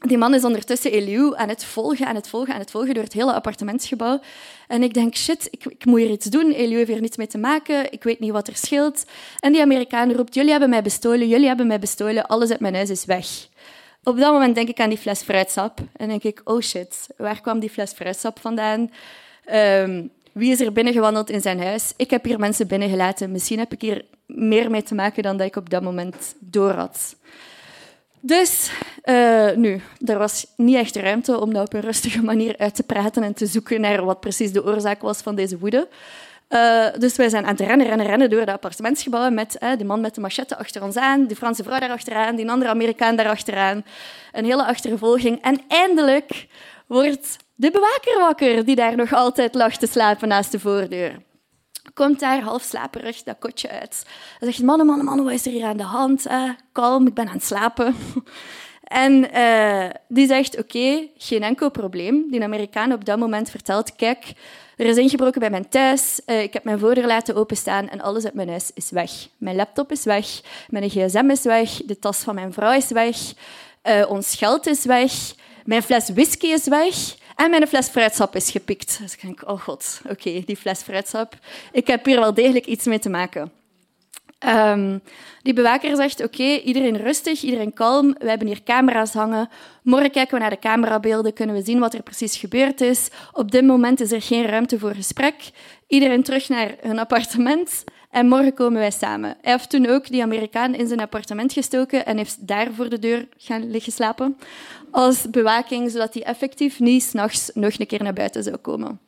die 0.00 0.18
man 0.18 0.34
is 0.34 0.44
ondertussen 0.44 0.92
Eliou 0.92 1.36
aan 1.36 1.48
het 1.48 1.64
volgen, 1.64 2.06
aan 2.06 2.14
het 2.14 2.28
volgen, 2.28 2.54
aan 2.54 2.60
het 2.60 2.70
volgen 2.70 2.94
door 2.94 3.02
het 3.02 3.12
hele 3.12 3.32
appartementsgebouw. 3.32 4.20
En 4.68 4.82
ik 4.82 4.94
denk, 4.94 5.16
shit, 5.16 5.48
ik, 5.50 5.64
ik 5.64 5.84
moet 5.84 6.00
hier 6.00 6.10
iets 6.10 6.26
doen. 6.26 6.50
Eliou 6.50 6.76
heeft 6.76 6.90
hier 6.90 7.00
niets 7.00 7.16
mee 7.16 7.26
te 7.26 7.38
maken. 7.38 7.92
Ik 7.92 8.02
weet 8.02 8.20
niet 8.20 8.30
wat 8.30 8.48
er 8.48 8.56
scheelt. 8.56 9.04
En 9.40 9.52
die 9.52 9.62
Amerikaan 9.62 10.12
roept, 10.12 10.34
jullie 10.34 10.50
hebben 10.50 10.70
mij 10.70 10.82
bestolen, 10.82 11.28
jullie 11.28 11.46
hebben 11.46 11.66
mij 11.66 11.78
bestolen. 11.78 12.26
Alles 12.26 12.50
uit 12.50 12.60
mijn 12.60 12.74
huis 12.74 12.90
is 12.90 13.04
weg. 13.04 13.26
Op 14.02 14.18
dat 14.18 14.32
moment 14.32 14.54
denk 14.54 14.68
ik 14.68 14.80
aan 14.80 14.88
die 14.88 14.98
fles 14.98 15.22
fruitsap. 15.22 15.78
En 15.96 16.08
denk 16.08 16.22
ik, 16.22 16.40
oh 16.44 16.60
shit, 16.60 17.06
waar 17.16 17.40
kwam 17.40 17.58
die 17.58 17.70
fles 17.70 17.92
fruitsap 17.92 18.38
vandaan? 18.40 18.90
Um, 19.52 20.10
wie 20.32 20.50
is 20.50 20.60
er 20.60 20.72
binnengewandeld 20.72 21.30
in 21.30 21.40
zijn 21.40 21.60
huis? 21.60 21.92
Ik 21.96 22.10
heb 22.10 22.24
hier 22.24 22.38
mensen 22.38 22.66
binnengelaten. 22.66 23.30
Misschien 23.30 23.58
heb 23.58 23.72
ik 23.72 23.80
hier 23.80 24.04
meer 24.26 24.70
mee 24.70 24.82
te 24.82 24.94
maken 24.94 25.22
dan 25.22 25.36
dat 25.36 25.46
ik 25.46 25.56
op 25.56 25.70
dat 25.70 25.82
moment 25.82 26.34
door 26.38 26.72
had. 26.72 27.16
Dus 28.20 28.70
uh, 29.04 29.50
nu, 29.54 29.80
er 30.04 30.18
was 30.18 30.46
niet 30.56 30.76
echt 30.76 30.96
ruimte 30.96 31.40
om 31.40 31.52
dat 31.52 31.66
op 31.66 31.72
een 31.72 31.80
rustige 31.80 32.22
manier 32.22 32.54
uit 32.58 32.74
te 32.74 32.82
praten 32.82 33.22
en 33.22 33.34
te 33.34 33.46
zoeken 33.46 33.80
naar 33.80 34.04
wat 34.04 34.20
precies 34.20 34.52
de 34.52 34.64
oorzaak 34.64 35.02
was 35.02 35.20
van 35.20 35.34
deze 35.34 35.58
woede. 35.58 35.88
Uh, 36.48 36.86
dus 36.98 37.16
wij 37.16 37.28
zijn 37.28 37.44
aan 37.44 37.50
het 37.50 37.60
rennen, 37.60 37.86
rennen, 37.86 38.06
rennen 38.06 38.30
door 38.30 38.46
de 38.46 38.52
appartementsgebouwen 38.52 39.34
met 39.34 39.56
uh, 39.60 39.70
de 39.78 39.84
man 39.84 40.00
met 40.00 40.14
de 40.14 40.20
machette 40.20 40.56
achter 40.56 40.82
ons 40.82 40.96
aan, 40.96 41.26
die 41.26 41.36
Franse 41.36 41.62
vrouw 41.62 41.78
daar 41.78 41.90
achteraan, 41.90 42.36
die 42.36 42.50
andere 42.50 42.70
Amerikaan 42.70 43.16
daar 43.16 43.28
achteraan. 43.28 43.84
Een 44.32 44.44
hele 44.44 44.64
achtervolging. 44.64 45.42
En 45.42 45.60
eindelijk 45.68 46.46
wordt 46.86 47.36
de 47.54 47.70
bewaker 47.70 48.18
wakker, 48.18 48.64
die 48.64 48.76
daar 48.76 48.96
nog 48.96 49.12
altijd 49.12 49.54
lag 49.54 49.76
te 49.76 49.86
slapen 49.86 50.28
naast 50.28 50.52
de 50.52 50.60
voordeur 50.60 51.28
komt 51.94 52.20
daar 52.20 52.40
half 52.40 52.62
slaperig 52.62 53.22
dat 53.22 53.36
kotje 53.38 53.70
uit. 53.70 54.06
Hij 54.38 54.52
zegt, 54.52 54.62
mannen, 54.62 54.86
mannen, 54.86 55.04
mannen, 55.04 55.24
wat 55.24 55.34
is 55.34 55.46
er 55.46 55.52
hier 55.52 55.64
aan 55.64 55.76
de 55.76 55.82
hand? 55.82 56.26
Eh, 56.26 56.50
kalm, 56.72 57.06
ik 57.06 57.14
ben 57.14 57.28
aan 57.28 57.34
het 57.34 57.44
slapen. 57.44 57.94
en 59.04 59.36
uh, 59.36 59.90
die 60.08 60.26
zegt, 60.26 60.58
oké, 60.58 61.08
geen 61.16 61.42
enkel 61.42 61.70
probleem. 61.70 62.30
Die 62.30 62.42
Amerikaan 62.42 62.92
op 62.92 63.04
dat 63.04 63.18
moment 63.18 63.50
vertelt, 63.50 63.96
kijk, 63.96 64.32
er 64.76 64.86
is 64.86 64.96
ingebroken 64.96 65.40
bij 65.40 65.50
mijn 65.50 65.68
thuis, 65.68 66.20
uh, 66.26 66.42
ik 66.42 66.52
heb 66.52 66.64
mijn 66.64 66.78
voordeur 66.78 67.06
laten 67.06 67.34
openstaan 67.34 67.88
en 67.88 68.00
alles 68.00 68.24
uit 68.24 68.34
mijn 68.34 68.48
huis 68.48 68.70
is 68.74 68.90
weg. 68.90 69.10
Mijn 69.36 69.56
laptop 69.56 69.90
is 69.90 70.04
weg, 70.04 70.40
mijn 70.68 70.90
gsm 70.90 71.30
is 71.30 71.42
weg, 71.42 71.70
de 71.70 71.98
tas 71.98 72.18
van 72.18 72.34
mijn 72.34 72.52
vrouw 72.52 72.72
is 72.72 72.90
weg. 72.90 73.16
eh, 73.82 74.10
ons 74.10 74.34
geld 74.34 74.66
is 74.66 74.84
weg, 74.84 75.12
mijn 75.64 75.82
fles 75.82 76.08
whisky 76.08 76.46
is 76.46 76.66
weg 76.66 77.18
en 77.40 77.50
mijn 77.50 77.66
fles 77.66 77.88
fruitsap 77.88 78.36
is 78.36 78.50
gepikt. 78.50 78.98
Dus 79.02 79.12
ik 79.12 79.22
denk, 79.22 79.42
oh 79.46 79.60
god, 79.60 80.00
oké, 80.10 80.42
die 80.44 80.56
fles 80.56 80.82
fruitsap. 80.82 81.34
Ik 81.72 81.86
heb 81.86 82.04
hier 82.04 82.20
wel 82.20 82.34
degelijk 82.34 82.66
iets 82.66 82.84
mee 82.84 82.98
te 82.98 83.08
maken. 83.08 83.52
Ehm, 84.38 84.98
die 85.42 85.52
bewaker 85.52 85.96
zegt, 85.96 86.24
oké, 86.24 86.42
iedereen 86.42 86.96
rustig, 86.96 87.42
iedereen 87.42 87.72
kalm. 87.72 88.14
We 88.18 88.28
hebben 88.28 88.46
hier 88.46 88.62
camera's 88.62 89.12
hangen. 89.12 89.48
Morgen 89.82 90.10
kijken 90.10 90.34
we 90.34 90.40
naar 90.40 90.50
de 90.50 90.58
camerabeelden, 90.58 91.32
kunnen 91.32 91.56
we 91.56 91.62
zien 91.62 91.78
wat 91.78 91.94
er 91.94 92.02
precies 92.02 92.36
gebeurd 92.36 92.80
is. 92.80 93.08
Op 93.32 93.50
dit 93.50 93.64
moment 93.64 94.00
is 94.00 94.12
er 94.12 94.22
geen 94.22 94.46
ruimte 94.46 94.78
voor 94.78 94.94
gesprek. 94.94 95.34
Iedereen 95.86 96.22
terug 96.22 96.48
naar 96.48 96.74
hun 96.80 96.98
appartement. 96.98 97.84
En 98.10 98.28
morgen 98.28 98.54
komen 98.54 98.80
wij 98.80 98.90
samen. 98.90 99.36
Hij 99.40 99.52
heeft 99.52 99.70
toen 99.70 99.86
ook 99.86 100.08
die 100.08 100.22
Amerikaan 100.22 100.74
in 100.74 100.86
zijn 100.86 101.00
appartement 101.00 101.52
gestoken 101.52 102.06
en 102.06 102.16
heeft 102.16 102.46
daar 102.46 102.72
voor 102.72 102.88
de 102.88 102.98
deur 102.98 103.28
gaan 103.36 103.70
liggen 103.70 103.92
slapen. 103.92 104.38
Als 104.90 105.30
bewaking, 105.30 105.90
zodat 105.90 106.14
hij 106.14 106.22
effectief 106.22 106.80
niet 106.80 107.02
s'nachts 107.02 107.50
nog 107.54 107.78
een 107.78 107.86
keer 107.86 108.02
naar 108.02 108.12
buiten 108.12 108.42
zou 108.42 108.56
komen. 108.56 109.00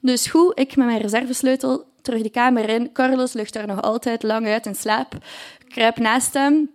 Dus 0.00 0.26
goed, 0.26 0.58
ik 0.58 0.76
met 0.76 0.86
mijn 0.86 1.00
reservesleutel 1.00 1.84
terug 2.02 2.22
de 2.22 2.30
kamer 2.30 2.68
in. 2.68 2.92
Carlos 2.92 3.32
ligt 3.32 3.52
daar 3.52 3.66
nog 3.66 3.82
altijd 3.82 4.22
lang 4.22 4.46
uit 4.46 4.66
in 4.66 4.74
slaap. 4.74 5.14
Kruip 5.68 5.98
naast 5.98 6.34
hem. 6.34 6.70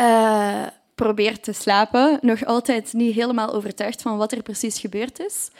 Uh, 0.00 0.66
probeert 0.94 1.42
te 1.42 1.52
slapen. 1.52 2.18
Nog 2.20 2.44
altijd 2.44 2.92
niet 2.92 3.14
helemaal 3.14 3.54
overtuigd 3.54 4.02
van 4.02 4.16
wat 4.16 4.32
er 4.32 4.42
precies 4.42 4.78
gebeurd 4.78 5.20
is. 5.20 5.50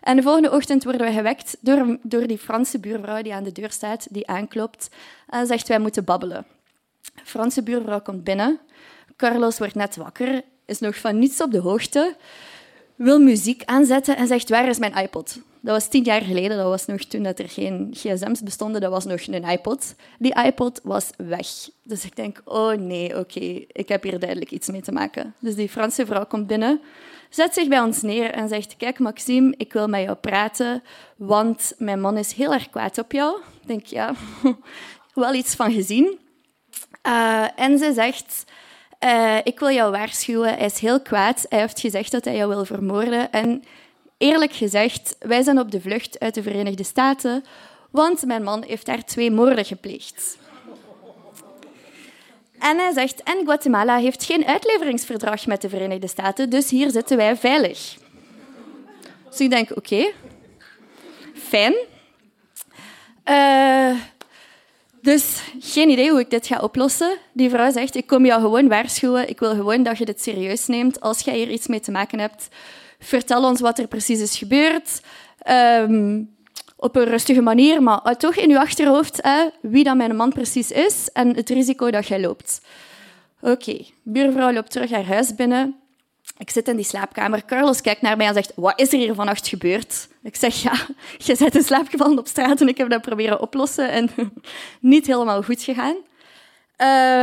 En 0.00 0.16
de 0.16 0.22
volgende 0.22 0.50
ochtend 0.50 0.84
worden 0.84 1.06
we 1.06 1.12
gewekt 1.12 1.56
door, 1.60 1.98
door 2.02 2.26
die 2.26 2.38
Franse 2.38 2.78
buurvrouw 2.78 3.22
die 3.22 3.34
aan 3.34 3.44
de 3.44 3.52
deur 3.52 3.70
staat, 3.70 4.06
die 4.10 4.26
aanklopt 4.26 4.88
en 5.28 5.46
zegt 5.46 5.68
wij 5.68 5.78
moeten 5.78 6.04
babbelen. 6.04 6.46
De 7.00 7.24
Franse 7.24 7.62
buurvrouw 7.62 8.00
komt 8.00 8.24
binnen. 8.24 8.58
Carlos 9.16 9.58
wordt 9.58 9.74
net 9.74 9.96
wakker, 9.96 10.42
is 10.64 10.78
nog 10.78 10.96
van 10.96 11.18
niets 11.18 11.40
op 11.40 11.50
de 11.50 11.58
hoogte, 11.58 12.16
wil 12.94 13.18
muziek 13.18 13.64
aanzetten 13.64 14.16
en 14.16 14.26
zegt 14.26 14.48
waar 14.48 14.68
is 14.68 14.78
mijn 14.78 14.96
iPod? 14.96 15.38
Dat 15.60 15.74
was 15.74 15.88
tien 15.88 16.04
jaar 16.04 16.22
geleden, 16.22 16.56
dat 16.56 16.66
was 16.66 16.86
nog 16.86 17.00
toen 17.00 17.22
dat 17.22 17.38
er 17.38 17.48
geen 17.48 17.88
gsm's 17.92 18.42
bestonden, 18.42 18.80
dat 18.80 18.90
was 18.90 19.04
nog 19.04 19.26
een 19.26 19.44
iPod. 19.44 19.94
Die 20.18 20.44
iPod 20.44 20.80
was 20.82 21.10
weg. 21.16 21.46
Dus 21.82 22.04
ik 22.04 22.16
denk, 22.16 22.40
oh 22.44 22.72
nee, 22.72 23.18
oké, 23.18 23.64
ik 23.66 23.88
heb 23.88 24.02
hier 24.02 24.18
duidelijk 24.18 24.50
iets 24.50 24.68
mee 24.68 24.80
te 24.80 24.92
maken. 24.92 25.34
Dus 25.38 25.54
die 25.54 25.68
Franse 25.68 26.06
vrouw 26.06 26.26
komt 26.26 26.46
binnen, 26.46 26.80
zet 27.30 27.54
zich 27.54 27.68
bij 27.68 27.80
ons 27.80 28.02
neer 28.02 28.30
en 28.30 28.48
zegt, 28.48 28.76
kijk 28.76 28.98
Maxime, 28.98 29.54
ik 29.56 29.72
wil 29.72 29.88
met 29.88 30.02
jou 30.02 30.16
praten, 30.16 30.82
want 31.16 31.72
mijn 31.78 32.00
man 32.00 32.16
is 32.16 32.32
heel 32.32 32.52
erg 32.52 32.70
kwaad 32.70 32.98
op 32.98 33.12
jou. 33.12 33.40
Ik 33.60 33.66
denk, 33.66 33.86
ja, 33.86 34.14
wel 35.14 35.34
iets 35.34 35.54
van 35.54 35.72
gezien. 35.72 36.18
Uh, 37.06 37.60
en 37.60 37.78
ze 37.78 37.92
zegt, 37.92 38.44
uh, 39.04 39.38
ik 39.44 39.58
wil 39.58 39.70
jou 39.70 39.90
waarschuwen, 39.90 40.54
hij 40.54 40.66
is 40.66 40.78
heel 40.78 41.00
kwaad. 41.00 41.46
Hij 41.48 41.60
heeft 41.60 41.80
gezegd 41.80 42.12
dat 42.12 42.24
hij 42.24 42.36
jou 42.36 42.48
wil 42.48 42.64
vermoorden. 42.64 43.32
En 43.32 43.64
Eerlijk 44.20 44.52
gezegd, 44.52 45.16
wij 45.18 45.42
zijn 45.42 45.58
op 45.58 45.70
de 45.70 45.80
vlucht 45.80 46.18
uit 46.18 46.34
de 46.34 46.42
Verenigde 46.42 46.84
Staten, 46.84 47.44
want 47.90 48.24
mijn 48.26 48.42
man 48.42 48.62
heeft 48.62 48.86
daar 48.86 49.04
twee 49.04 49.30
moorden 49.30 49.64
gepleegd. 49.64 50.38
En 52.60 52.78
hij 52.78 52.92
zegt, 52.92 53.22
en 53.22 53.44
Guatemala 53.44 53.96
heeft 53.98 54.24
geen 54.24 54.46
uitleveringsverdrag 54.46 55.46
met 55.46 55.62
de 55.62 55.68
Verenigde 55.68 56.06
Staten, 56.08 56.50
dus 56.50 56.70
hier 56.70 56.90
zitten 56.90 57.16
wij 57.16 57.36
veilig. 57.36 57.96
Dus 59.30 59.40
ik 59.40 59.50
denk, 59.50 59.76
oké, 59.76 60.10
fijn. 61.34 61.74
Uh, 63.24 64.00
dus 65.02 65.40
geen 65.60 65.88
idee 65.88 66.10
hoe 66.10 66.20
ik 66.20 66.30
dit 66.30 66.46
ga 66.46 66.58
oplossen. 66.58 67.18
Die 67.32 67.50
vrouw 67.50 67.70
zegt, 67.70 67.94
ik 67.94 68.06
kom 68.06 68.26
jou 68.26 68.40
gewoon 68.40 68.68
waarschuwen, 68.68 69.28
ik 69.28 69.38
wil 69.38 69.54
gewoon 69.54 69.82
dat 69.82 69.98
je 69.98 70.04
dit 70.04 70.22
serieus 70.22 70.66
neemt. 70.66 71.00
Als 71.00 71.20
jij 71.20 71.36
hier 71.36 71.50
iets 71.50 71.66
mee 71.66 71.80
te 71.80 71.90
maken 71.90 72.18
hebt, 72.18 72.48
vertel 72.98 73.44
ons 73.44 73.60
wat 73.60 73.78
er 73.78 73.86
precies 73.86 74.20
is 74.20 74.38
gebeurd. 74.38 75.00
Um, 75.50 76.34
op 76.80 76.96
een 76.96 77.04
rustige 77.04 77.40
manier, 77.40 77.82
maar 77.82 78.16
toch 78.16 78.34
in 78.34 78.48
je 78.48 78.60
achterhoofd 78.60 79.18
hè, 79.22 79.48
wie 79.62 79.84
dan 79.84 79.96
mijn 79.96 80.16
man 80.16 80.32
precies 80.32 80.70
is 80.70 81.08
en 81.12 81.36
het 81.36 81.48
risico 81.48 81.90
dat 81.90 82.06
jij 82.06 82.20
loopt. 82.20 82.60
Oké, 83.40 83.52
okay. 83.52 83.86
buurvrouw 84.02 84.52
loopt 84.52 84.70
terug 84.70 84.90
haar 84.90 85.06
huis 85.06 85.34
binnen. 85.34 85.76
Ik 86.38 86.50
zit 86.50 86.68
in 86.68 86.76
die 86.76 86.84
slaapkamer. 86.84 87.44
Carlos 87.44 87.80
kijkt 87.80 88.02
naar 88.02 88.16
mij 88.16 88.26
en 88.26 88.34
zegt, 88.34 88.52
wat 88.56 88.80
is 88.80 88.92
er 88.92 88.98
hier 88.98 89.14
vannacht 89.14 89.48
gebeurd? 89.48 90.08
Ik 90.22 90.36
zeg, 90.36 90.62
ja, 90.62 90.72
je 91.26 91.36
bent 91.38 91.54
in 91.54 91.62
slaap 91.62 91.88
gevallen 91.88 92.18
op 92.18 92.26
straat 92.26 92.60
en 92.60 92.68
ik 92.68 92.76
heb 92.76 92.90
dat 92.90 93.02
proberen 93.02 93.40
oplossen 93.40 93.90
en 93.90 94.10
niet 94.80 95.06
helemaal 95.06 95.42
goed 95.42 95.62
gegaan. 95.62 95.96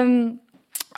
Um, 0.04 0.40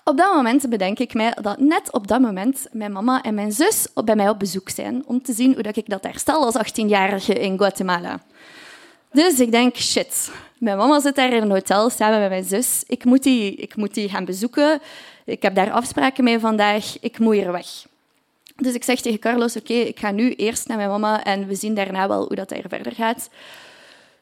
op 0.10 0.18
dat 0.18 0.34
moment 0.34 0.70
bedenk 0.70 1.00
ik 1.00 1.14
mij 1.14 1.36
dat 1.42 1.60
net 1.60 1.92
op 1.92 2.08
dat 2.08 2.20
moment 2.20 2.68
mijn 2.72 2.92
mama 2.92 3.22
en 3.22 3.34
mijn 3.34 3.52
zus 3.52 3.88
bij 4.06 4.16
mij 4.16 4.30
op 4.30 4.40
bezoek 4.40 4.70
zijn 4.70 5.04
om 5.06 5.22
te 5.22 5.34
zien 5.34 5.54
hoe 5.54 5.64
ik 5.64 5.90
dat 5.90 6.04
herstel 6.04 6.46
als 6.46 6.56
18-jarige 6.58 7.34
in 7.34 7.58
Guatemala. 7.58 8.20
Dus 9.12 9.40
ik 9.40 9.52
denk, 9.52 9.76
shit, 9.76 10.32
mijn 10.58 10.78
mama 10.78 11.00
zit 11.00 11.16
daar 11.16 11.34
in 11.34 11.42
een 11.42 11.52
hotel 11.52 11.90
samen 11.90 12.20
met 12.20 12.30
mijn 12.30 12.44
zus. 12.44 12.84
Ik 12.88 13.04
moet 13.06 13.24
die, 13.24 13.56
ik 13.56 13.76
moet 13.76 13.94
die 13.94 14.10
gaan 14.10 14.26
bezoeken. 14.26 14.82
Ik 15.26 15.42
heb 15.42 15.56
daar 15.56 15.72
afspraken 15.72 16.24
mee 16.24 16.40
vandaag. 16.40 16.98
Ik 17.00 17.20
moet 17.20 17.34
hier 17.34 17.52
weg. 17.52 17.68
Dus 18.56 18.74
ik 18.74 18.84
zeg 18.84 19.02
tegen 19.02 19.20
Carlos, 19.20 19.56
oké, 19.56 19.74
ik 19.74 20.00
ga 20.00 20.12
nu 20.12 20.34
eerst 20.34 20.68
naar 20.68 20.78
mijn 20.78 20.90
mama 20.90 21.24
en 21.24 21.48
we 21.48 21.56
zien 21.56 21.76
daarna 21.76 22.08
wel 22.08 22.26
hoe 22.26 22.36
dat 22.36 22.50
daar 22.50 22.64
verder 22.68 22.94
gaat. 22.96 23.30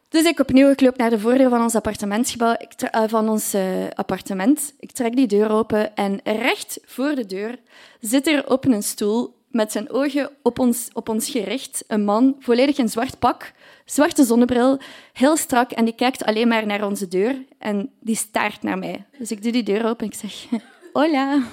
Dus 0.10 0.24
ik 0.24 0.40
opnieuw 0.40 0.70
ik 0.70 0.82
loop 0.82 0.98
naar 0.98 1.10
de 1.10 1.20
voordeur 1.20 1.50
van 1.50 1.62
ons 1.62 1.76
appartementgebouw, 1.76 2.56
ik 2.58 2.96
uh, 2.96 3.04
van 3.08 3.30
ons 3.30 3.56
uh, 3.56 3.62
appartement. 3.94 4.74
Ik 4.80 4.92
trek 4.92 5.16
die 5.16 5.28
deur 5.28 5.50
open 5.50 5.96
en 5.96 6.20
recht 6.24 6.80
voor 6.86 7.16
de 7.16 7.26
deur 7.26 7.60
zit 8.00 8.28
er 8.28 8.50
op 8.50 8.66
een 8.66 8.84
stoel 8.84 9.36
met 9.48 9.72
zijn 9.72 9.90
ogen 9.90 10.30
op 10.42 10.60
ons, 10.60 10.90
op 10.94 11.10
ons 11.10 11.30
gericht 11.30 11.84
een 11.88 12.04
man, 12.04 12.36
volledig 12.40 12.78
in 12.78 12.90
zwart 12.90 13.20
pak, 13.20 13.54
zwarte 13.86 14.24
zonnebril, 14.24 14.80
heel 15.14 15.38
strak 15.38 15.72
en 15.72 15.86
die 15.86 15.96
kijkt 15.96 16.26
alleen 16.26 16.48
maar 16.48 16.66
naar 16.66 16.86
onze 16.86 17.08
deur 17.08 17.36
en 17.58 17.90
die 18.00 18.16
staart 18.16 18.64
naar 18.64 18.78
mij. 18.78 19.06
Dus 19.18 19.32
ik 19.32 19.44
doe 19.44 19.52
die 19.52 19.64
deur 19.64 19.86
open 19.86 20.06
en 20.06 20.12
ik 20.12 20.30
zeg, 20.30 20.62
hola. 20.94 21.44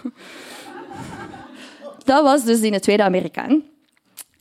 Dat 2.04 2.22
was 2.22 2.44
dus 2.44 2.60
die 2.60 2.80
tweede 2.80 3.02
Amerikaan. 3.02 3.62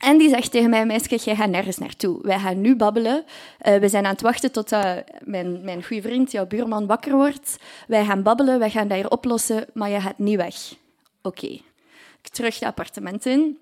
En 0.04 0.18
die 0.18 0.28
zegt 0.28 0.50
tegen 0.50 0.70
mij, 0.70 0.86
meisje, 0.86 1.16
jij 1.16 1.36
gaat 1.36 1.48
nergens 1.48 1.78
naartoe. 1.78 2.18
Wij 2.22 2.38
gaan 2.38 2.60
nu 2.60 2.76
babbelen. 2.76 3.24
Uh, 3.62 3.76
we 3.76 3.88
zijn 3.88 4.04
aan 4.04 4.12
het 4.12 4.20
wachten 4.20 4.52
tot 4.52 4.72
uh, 4.72 4.92
mijn, 5.24 5.64
mijn 5.64 5.84
goede 5.84 6.02
vriend, 6.02 6.32
jouw 6.32 6.46
buurman, 6.46 6.86
wakker 6.86 7.12
wordt. 7.12 7.56
Wij 7.86 8.04
gaan 8.04 8.22
babbelen, 8.22 8.58
wij 8.58 8.70
gaan 8.70 8.88
dat 8.88 8.96
hier 8.96 9.10
oplossen, 9.10 9.66
maar 9.72 9.90
je 9.90 10.00
gaat 10.00 10.18
niet 10.18 10.36
weg. 10.36 10.54
Oké. 11.22 11.46
Ik 12.22 12.28
terug 12.30 12.54
het 12.54 12.68
appartement 12.68 13.26
in. 13.26 13.58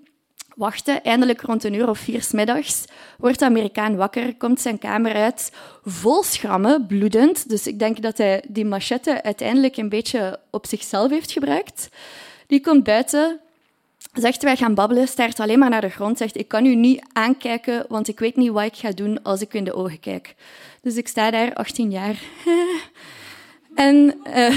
Wachten, 0.54 1.02
eindelijk 1.02 1.40
rond 1.40 1.64
een 1.64 1.74
uur 1.74 1.88
of 1.88 1.98
vier 1.98 2.28
middags 2.32 2.84
wordt 3.18 3.38
de 3.38 3.44
Amerikaan 3.44 3.96
wakker, 3.96 4.36
komt 4.36 4.60
zijn 4.60 4.78
kamer 4.78 5.14
uit, 5.14 5.52
vol 5.84 6.22
schrammen, 6.22 6.86
bloedend. 6.86 7.48
Dus 7.48 7.66
ik 7.66 7.78
denk 7.78 8.02
dat 8.02 8.18
hij 8.18 8.44
die 8.48 8.64
machette 8.64 9.22
uiteindelijk 9.22 9.76
een 9.76 9.88
beetje 9.88 10.38
op 10.50 10.66
zichzelf 10.66 11.10
heeft 11.10 11.32
gebruikt. 11.32 11.88
Die 12.46 12.60
komt 12.60 12.84
buiten, 12.84 13.40
Zegt, 14.12 14.42
wij 14.42 14.56
gaan 14.56 14.74
babbelen, 14.74 15.08
staart 15.08 15.40
alleen 15.40 15.58
maar 15.58 15.70
naar 15.70 15.80
de 15.80 15.88
grond. 15.88 16.18
Zegt, 16.18 16.36
ik 16.36 16.48
kan 16.48 16.66
u 16.66 16.74
niet 16.74 17.02
aankijken, 17.12 17.84
want 17.88 18.08
ik 18.08 18.18
weet 18.18 18.36
niet 18.36 18.50
wat 18.50 18.64
ik 18.64 18.76
ga 18.76 18.90
doen 18.90 19.22
als 19.22 19.40
ik 19.40 19.54
u 19.54 19.58
in 19.58 19.64
de 19.64 19.74
ogen 19.74 20.00
kijk. 20.00 20.34
Dus 20.82 20.96
ik 20.96 21.08
sta 21.08 21.30
daar, 21.30 21.54
18 21.54 21.90
jaar. 21.90 22.22
en, 23.74 24.20
uh, 24.26 24.56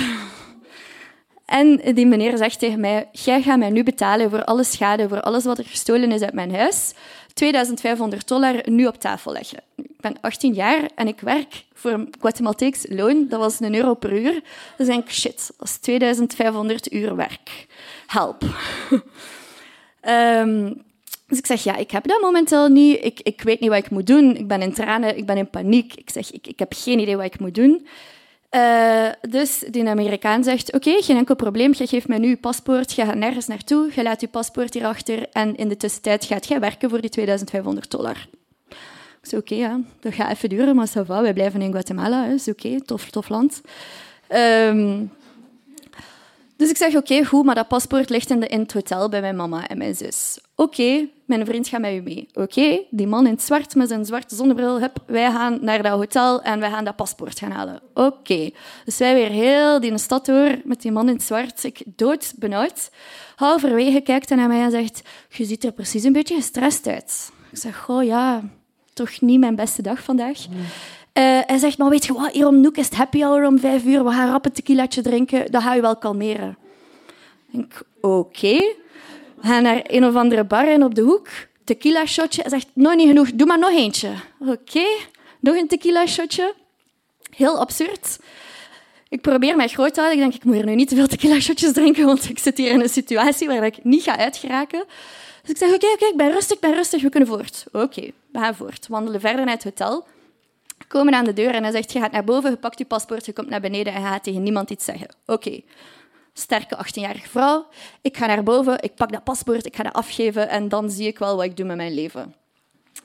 en 1.46 1.94
die 1.94 2.06
meneer 2.06 2.38
zegt 2.38 2.60
tegen 2.60 2.80
mij, 2.80 3.08
jij 3.12 3.42
gaat 3.42 3.58
mij 3.58 3.70
nu 3.70 3.84
betalen 3.84 4.30
voor 4.30 4.44
alle 4.44 4.64
schade, 4.64 5.08
voor 5.10 5.22
alles 5.22 5.44
wat 5.44 5.58
er 5.58 5.66
gestolen 5.66 6.12
is 6.12 6.22
uit 6.22 6.34
mijn 6.34 6.56
huis. 6.56 6.94
2500 7.34 8.28
dollar 8.28 8.70
nu 8.70 8.86
op 8.86 9.00
tafel 9.00 9.32
leggen. 9.32 9.60
Ik 9.76 10.00
ben 10.00 10.18
18 10.22 10.54
jaar 10.54 10.90
en 10.96 11.08
ik 11.08 11.20
werk 11.20 11.64
voor 11.74 11.92
een 11.92 12.14
Guatemalteeks 12.20 12.86
loon. 12.90 13.26
Dat 13.30 13.40
was 13.40 13.60
een 13.60 13.76
euro 13.76 13.94
per 13.94 14.14
uur. 14.14 14.42
Dan 14.78 14.88
denk 14.88 15.04
ik, 15.04 15.12
shit, 15.12 15.52
dat 15.58 15.68
is 15.68 15.78
2500 15.78 16.94
uur 16.94 17.16
werk. 17.16 17.68
Help. 18.08 18.44
Um, 20.08 20.84
dus 21.28 21.38
ik 21.38 21.46
zeg, 21.46 21.64
ja, 21.64 21.76
ik 21.76 21.92
heb 21.92 22.08
dat 22.08 22.22
momenteel 22.22 22.68
niet. 22.68 23.06
Ik, 23.06 23.20
ik 23.24 23.42
weet 23.42 23.60
niet 23.60 23.70
wat 23.70 23.80
ik 23.80 23.90
moet 23.90 24.08
doen. 24.08 24.36
Ik 24.36 24.48
ben 24.48 24.62
in 24.62 24.74
tranen, 24.74 25.18
ik 25.18 25.26
ben 25.26 25.38
in 25.38 25.50
paniek. 25.50 25.94
Ik 25.94 26.10
zeg, 26.10 26.32
ik, 26.32 26.48
ik 26.48 26.60
heb 26.60 26.74
geen 26.76 27.00
idee 27.00 27.16
wat 27.16 27.26
ik 27.26 27.40
moet 27.40 27.56
doen. 27.56 27.88
Uh, 28.52 29.10
dus 29.30 29.64
die 29.70 29.88
Amerikaan 29.88 30.44
zegt, 30.44 30.74
oké, 30.74 31.02
geen 31.02 31.18
enkel 31.18 31.36
probleem. 31.36 31.74
Je 31.78 31.88
geeft 31.88 32.08
mij 32.08 32.18
nu 32.18 32.28
je 32.28 32.38
paspoort, 32.38 32.94
je 32.94 33.06
gaat 33.06 33.16
nergens 33.16 33.48
naartoe, 33.48 33.92
je 33.96 34.04
laat 34.04 34.22
je 34.22 34.28
paspoort 34.28 34.74
hierachter 34.74 35.30
en 35.32 35.56
in 35.56 35.70
de 35.70 35.78
tussentijd 35.78 36.26
gaat 36.26 36.48
jij 36.48 36.60
werken 36.60 36.90
voor 36.90 37.02
die 37.02 37.10
2500 37.10 37.92
dollar. 37.92 38.28
Ik 39.22 39.32
zeg, 39.32 39.40
oké, 39.40 39.56
ja, 39.56 39.80
dat 40.00 40.14
gaat 40.14 40.32
even 40.32 40.50
duren, 40.50 40.76
maar 40.76 40.88
ça 40.88 41.06
va, 41.06 41.22
wij 41.22 41.34
blijven 41.34 41.62
in 41.62 41.72
Guatemala, 41.72 42.26
is 42.26 42.48
oké, 42.48 42.82
tof, 42.82 43.10
tof 43.10 43.30
land. 43.30 43.62
Um, 44.30 45.12
Dus 46.58 46.70
ik 46.70 46.78
zeg, 46.78 46.96
oké, 46.96 47.26
goed, 47.26 47.46
maar 47.46 47.56
dat 47.56 47.68
paspoort 47.68 48.10
ligt 48.10 48.30
in, 48.30 48.40
de, 48.40 48.48
in 48.48 48.60
het 48.60 48.74
hotel 48.74 49.10
bij 49.10 49.22
mijn 49.22 49.36
mama 49.36 49.68
en 49.68 49.78
mijn 49.78 49.96
zus. 49.96 50.40
Oké, 50.56 51.08
mijn 51.26 51.46
vriend 51.46 51.68
gaat 51.68 51.82
met 51.82 51.94
u 51.94 52.02
mee. 52.02 52.28
Oké, 52.34 52.80
die 52.90 53.08
man 53.08 53.26
in 53.26 53.32
het 53.34 53.42
zwart 53.42 53.76
met 53.76 53.88
zijn 53.88 54.06
zwarte 54.06 54.36
zonnebril, 54.36 54.80
hup, 54.80 55.04
wij 55.06 55.32
gaan 55.32 55.58
naar 55.62 55.84
dat 55.84 55.92
hotel 55.92 56.42
en 56.42 56.60
wij 56.60 56.70
gaan 56.70 56.86
dat 56.86 56.96
paspoort 56.96 57.40
gaan 57.40 57.52
halen. 57.52 57.82
Oké. 57.94 58.50
Dus 58.86 58.98
wij 58.98 59.14
weer 59.14 59.30
heel 59.30 59.80
die 59.80 59.98
stad 59.98 60.26
door 60.26 60.62
met 60.64 60.82
die 60.82 60.92
man 60.92 61.08
in 61.08 61.14
het 61.14 61.24
zwart. 61.24 61.64
Ik 61.64 61.84
dood 61.86 62.34
benauwd. 62.36 62.90
Halverwege 63.36 64.02
kijkt 64.02 64.30
hij 64.30 64.38
naar 64.38 64.48
mij 64.48 64.64
en 64.64 64.72
zegt, 64.72 65.02
je 65.30 65.46
ziet 65.46 65.64
er 65.64 65.72
precies 65.72 66.04
een 66.04 66.14
beetje 66.14 66.36
gestrest 66.36 66.88
uit. 66.88 67.32
Ik 67.52 67.58
zeg, 67.58 67.90
oh 67.90 68.04
ja, 68.04 68.44
toch 68.94 69.22
niet 69.22 69.40
mijn 69.40 69.56
beste 69.56 69.82
dag 69.82 70.04
vandaag. 70.04 70.38
Uh, 71.18 71.40
hij 71.46 71.58
zegt, 71.58 71.78
maar 71.78 71.90
weet 71.90 72.06
je 72.06 72.14
wat, 72.14 72.32
hier 72.32 72.48
om 72.48 72.62
Noek 72.62 72.78
is 72.78 72.86
het 72.86 72.96
happy 72.96 73.22
hour 73.22 73.48
om 73.48 73.60
vijf 73.60 73.84
uur. 73.84 74.04
We 74.04 74.12
gaan 74.12 74.30
rap 74.30 74.46
een 74.46 74.52
tequilaatje 74.52 75.02
drinken, 75.02 75.52
dat 75.52 75.62
ga 75.62 75.74
je 75.74 75.82
wel 75.82 75.98
kalmeren. 75.98 76.58
Ik 77.48 77.52
denk, 77.52 77.82
oké. 78.02 78.58
We 79.36 79.48
gaan 79.48 79.64
naar 79.64 79.82
een 79.84 80.06
of 80.06 80.16
andere 80.16 80.44
bar 80.44 80.68
en 80.68 80.84
op 80.84 80.96
de 80.96 81.02
hoek. 81.02 81.28
Tequila 81.64 82.06
shotje. 82.06 82.42
Hij 82.42 82.50
zegt, 82.50 82.68
nog 82.74 82.96
niet 82.96 83.08
genoeg, 83.08 83.32
doe 83.34 83.48
maar 83.48 83.60
nog 83.60 83.70
eentje. 83.70 84.10
Oké, 84.40 84.86
nog 85.40 85.56
een 85.56 85.68
tequila 85.68 86.06
shotje. 86.06 86.54
Heel 87.36 87.60
absurd. 87.60 88.20
Ik 89.10 89.22
probeer 89.22 89.56
mij 89.56 89.68
groot 89.68 89.94
te 89.94 90.00
houden. 90.00 90.24
Ik 90.24 90.30
denk, 90.30 90.42
ik 90.42 90.48
moet 90.48 90.56
hier 90.56 90.66
nu 90.66 90.76
niet 90.76 90.88
te 90.88 90.96
veel 90.96 91.08
tequila 91.08 91.40
shotjes 91.40 91.74
drinken, 91.74 92.06
want 92.06 92.30
ik 92.30 92.40
zit 92.40 92.58
hier 92.58 92.72
in 92.72 92.82
een 92.82 92.90
situatie 92.90 93.48
waar 93.48 93.66
ik 93.66 93.84
niet 93.84 94.04
ga 94.04 94.18
uitgeraken. 94.18 94.84
Dus 95.42 95.50
ik 95.50 95.58
zeg, 95.58 95.74
oké, 95.74 95.88
oké, 95.88 96.06
ik 96.06 96.18
ben 96.18 96.32
rustig, 96.32 96.56
ik 96.56 96.62
ben 96.62 96.74
rustig, 96.74 97.02
we 97.02 97.10
kunnen 97.10 97.30
voort. 97.30 97.66
Oké, 97.72 98.12
we 98.32 98.40
gaan 98.40 98.56
voort. 98.56 98.88
Wandelen 98.88 99.20
verder 99.20 99.46
naar 99.46 99.54
het 99.54 99.64
hotel 99.64 100.06
komen 100.88 101.14
aan 101.14 101.26
de 101.26 101.34
deur 101.34 101.54
en 101.54 101.64
hij 101.64 101.72
zegt, 101.72 101.92
je 101.92 102.00
gaat 102.00 102.12
naar 102.12 102.24
boven, 102.24 102.50
je 102.50 102.58
pakt 102.58 102.78
je 102.78 102.86
paspoort, 102.86 103.26
je 103.26 103.34
komt 103.34 103.50
naar 103.50 103.62
beneden 103.62 103.94
en 103.94 104.02
je 104.02 104.08
gaat 104.08 104.24
tegen 104.24 104.44
niemand 104.44 104.70
iets 104.70 104.86
zeggen. 104.86 105.08
Oké, 105.26 105.62
sterke 106.34 106.86
18-jarige 106.86 107.30
vrouw, 107.30 107.68
ik 108.02 108.18
ga 108.18 108.26
naar 108.26 108.44
boven, 108.44 108.84
ik 108.84 108.96
pak 108.96 109.12
dat 109.12 109.24
paspoort, 109.24 109.66
ik 109.66 109.76
ga 109.76 109.84
dat 109.84 109.94
afgeven 109.94 110.50
en 110.50 110.70
dan 110.70 110.90
zie 110.90 111.08
ik 111.08 111.20
wel 111.20 111.36
wat 111.36 111.46
ik 111.46 111.58
doe 111.58 111.66
met 111.66 111.78
mijn 111.78 111.94
leven. 111.94 112.36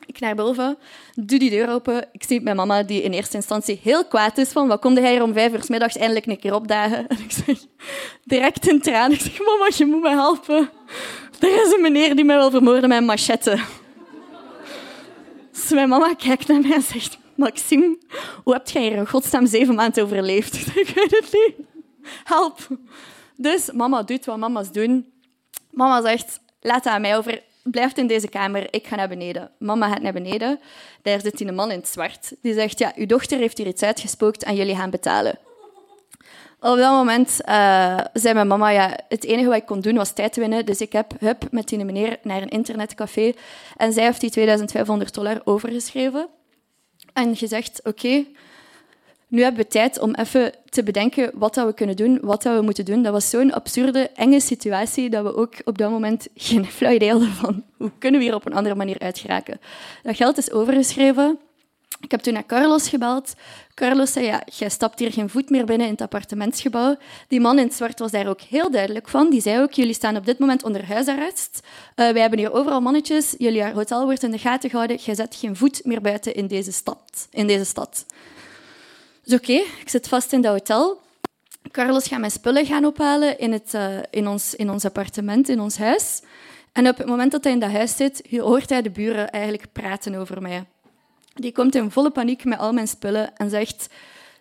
Ik 0.06 0.20
naar 0.20 0.34
boven, 0.34 0.78
doe 1.14 1.38
die 1.38 1.50
deur 1.50 1.70
open. 1.70 2.08
Ik 2.12 2.22
zie 2.22 2.40
mijn 2.40 2.56
mama, 2.56 2.82
die 2.82 3.02
in 3.02 3.12
eerste 3.12 3.36
instantie 3.36 3.80
heel 3.82 4.04
kwaad 4.04 4.38
is 4.38 4.48
van 4.48 4.68
wat 4.68 4.80
komt 4.80 4.98
hij 4.98 5.12
hier 5.12 5.22
om 5.22 5.32
vijf 5.32 5.52
uur 5.52 5.64
middags 5.68 5.96
eindelijk 5.96 6.26
een 6.26 6.38
keer 6.38 6.54
opdagen? 6.54 7.06
En 7.08 7.18
ik 7.18 7.32
zeg 7.32 7.58
direct 8.24 8.68
in 8.68 8.80
tranen, 8.80 9.12
ik 9.12 9.20
zeg, 9.20 9.38
mama, 9.38 9.68
je 9.76 9.86
moet 9.86 10.02
me 10.02 10.08
helpen. 10.08 10.70
Er 11.38 11.62
is 11.66 11.72
een 11.72 11.82
meneer 11.82 12.16
die 12.16 12.24
mij 12.24 12.36
wil 12.36 12.50
vermoorden 12.50 12.88
met 12.88 12.98
een 12.98 13.04
machette. 13.04 13.58
Dus 15.52 15.70
mijn 15.70 15.88
mama 15.88 16.14
kijkt 16.14 16.48
naar 16.48 16.60
mij 16.60 16.72
en 16.72 16.82
zegt, 16.82 17.18
Maxime, 17.40 17.98
hoe 18.44 18.52
heb 18.52 18.68
jij 18.68 18.82
hier 18.82 18.96
in 18.96 19.08
godsnaam 19.08 19.46
zeven 19.46 19.74
maanden 19.74 20.04
overleefd? 20.04 20.54
Ik 20.84 20.92
weet 20.94 21.10
het 21.10 21.32
niet. 21.32 21.66
Help. 22.24 22.58
Dus 23.36 23.72
mama 23.72 24.02
doet 24.02 24.24
wat 24.24 24.36
mama's 24.36 24.72
doen. 24.72 25.12
Mama 25.70 26.02
zegt, 26.02 26.40
laat 26.60 26.86
aan 26.86 27.00
mij 27.00 27.16
over. 27.16 27.42
Blijf 27.62 27.96
in 27.96 28.06
deze 28.06 28.28
kamer, 28.28 28.74
ik 28.74 28.86
ga 28.86 28.96
naar 28.96 29.08
beneden. 29.08 29.50
Mama 29.58 29.88
gaat 29.88 30.02
naar 30.02 30.12
beneden. 30.12 30.60
Daar 31.02 31.20
zit 31.20 31.40
een 31.40 31.54
man 31.54 31.70
in 31.70 31.78
het 31.78 31.88
zwart. 31.88 32.32
Die 32.42 32.54
zegt, 32.54 32.78
ja, 32.78 32.92
uw 32.96 33.06
dochter 33.06 33.38
heeft 33.38 33.58
hier 33.58 33.66
iets 33.66 33.82
uitgespookt 33.82 34.42
en 34.42 34.54
jullie 34.54 34.76
gaan 34.76 34.90
betalen. 34.90 35.38
Op 36.60 36.76
dat 36.76 36.92
moment 36.92 37.40
uh, 37.48 38.00
zei 38.12 38.34
mijn 38.34 38.46
mama, 38.46 38.68
ja, 38.70 38.98
het 39.08 39.24
enige 39.24 39.48
wat 39.48 39.56
ik 39.56 39.66
kon 39.66 39.80
doen 39.80 39.96
was 39.96 40.12
tijd 40.12 40.36
winnen. 40.36 40.66
Dus 40.66 40.80
ik 40.80 40.92
heb 40.92 41.12
hup, 41.18 41.46
met 41.50 41.68
die 41.68 41.84
meneer 41.84 42.18
naar 42.22 42.42
een 42.42 42.48
internetcafé. 42.48 43.32
En 43.76 43.92
zij 43.92 44.04
heeft 44.04 44.20
die 44.20 44.30
2500 44.30 45.14
dollar 45.14 45.40
overgeschreven 45.44 46.28
en 47.12 47.36
gezegd, 47.36 47.80
oké, 47.84 48.24
nu 49.28 49.42
hebben 49.42 49.62
we 49.62 49.68
tijd 49.68 50.00
om 50.00 50.14
even 50.14 50.52
te 50.68 50.82
bedenken 50.82 51.30
wat 51.34 51.54
dat 51.54 51.66
we 51.66 51.74
kunnen 51.74 51.96
doen, 51.96 52.18
wat 52.22 52.42
dat 52.42 52.56
we 52.56 52.62
moeten 52.62 52.84
doen. 52.84 53.02
Dat 53.02 53.12
was 53.12 53.30
zo'n 53.30 53.52
absurde, 53.52 54.10
enge 54.14 54.40
situatie 54.40 55.10
dat 55.10 55.22
we 55.22 55.36
ook 55.36 55.54
op 55.64 55.78
dat 55.78 55.90
moment 55.90 56.28
geen 56.34 56.66
flauw 56.76 56.92
idee 56.92 57.10
hadden 57.10 57.28
van 57.28 57.64
hoe 57.76 57.90
kunnen 57.98 58.20
we 58.20 58.26
hier 58.26 58.34
op 58.34 58.46
een 58.46 58.54
andere 58.54 58.74
manier 58.74 58.98
uitgeraken. 58.98 59.60
Dat 60.02 60.16
geld 60.16 60.38
is 60.38 60.50
overgeschreven. 60.50 61.38
Ik 62.00 62.10
heb 62.10 62.20
toen 62.20 62.32
naar 62.32 62.46
Carlos 62.46 62.88
gebeld. 62.88 63.32
Carlos 63.74 64.12
zei, 64.12 64.26
ja, 64.26 64.42
jij 64.56 64.68
stapt 64.68 64.98
hier 64.98 65.12
geen 65.12 65.28
voet 65.28 65.50
meer 65.50 65.64
binnen 65.64 65.86
in 65.86 65.92
het 65.92 66.02
appartementsgebouw. 66.02 66.96
Die 67.28 67.40
man 67.40 67.58
in 67.58 67.64
het 67.64 67.74
zwart 67.74 67.98
was 67.98 68.10
daar 68.10 68.28
ook 68.28 68.40
heel 68.40 68.70
duidelijk 68.70 69.08
van. 69.08 69.30
Die 69.30 69.40
zei 69.40 69.62
ook, 69.62 69.72
jullie 69.72 69.94
staan 69.94 70.16
op 70.16 70.26
dit 70.26 70.38
moment 70.38 70.64
onder 70.64 70.86
huisarrest. 70.86 71.60
Uh, 71.62 72.10
wij 72.10 72.20
hebben 72.20 72.38
hier 72.38 72.52
overal 72.52 72.80
mannetjes. 72.80 73.34
Jullie 73.38 73.64
hotel 73.64 74.04
wordt 74.04 74.22
in 74.22 74.30
de 74.30 74.38
gaten 74.38 74.70
gehouden. 74.70 74.96
Jij 74.96 75.14
zet 75.14 75.34
geen 75.34 75.56
voet 75.56 75.80
meer 75.84 76.00
buiten 76.00 76.34
in 76.34 76.46
deze 76.46 76.72
stad. 76.72 77.28
In 77.30 77.46
deze 77.46 77.64
stad. 77.64 78.04
Dus 79.24 79.38
oké, 79.38 79.52
ik 79.52 79.88
zit 79.88 80.08
vast 80.08 80.32
in 80.32 80.40
dat 80.40 80.52
hotel. 80.52 81.00
Carlos 81.70 82.06
gaat 82.06 82.18
mijn 82.18 82.32
spullen 82.32 82.66
gaan 82.66 82.84
ophalen 82.84 83.38
in, 83.38 83.52
het, 83.52 83.74
uh, 83.74 83.98
in, 84.10 84.28
ons, 84.28 84.54
in 84.54 84.70
ons 84.70 84.84
appartement, 84.84 85.48
in 85.48 85.60
ons 85.60 85.78
huis. 85.78 86.22
En 86.72 86.88
op 86.88 86.96
het 86.96 87.06
moment 87.06 87.32
dat 87.32 87.44
hij 87.44 87.52
in 87.52 87.58
dat 87.58 87.70
huis 87.70 87.96
zit, 87.96 88.22
hoort 88.30 88.70
hij 88.70 88.82
de 88.82 88.90
buren 88.90 89.30
eigenlijk 89.30 89.66
praten 89.72 90.14
over 90.14 90.42
mij. 90.42 90.64
Die 91.40 91.52
komt 91.52 91.74
in 91.74 91.90
volle 91.90 92.10
paniek 92.10 92.44
met 92.44 92.58
al 92.58 92.72
mijn 92.72 92.88
spullen 92.88 93.36
en 93.36 93.50
zegt: 93.50 93.88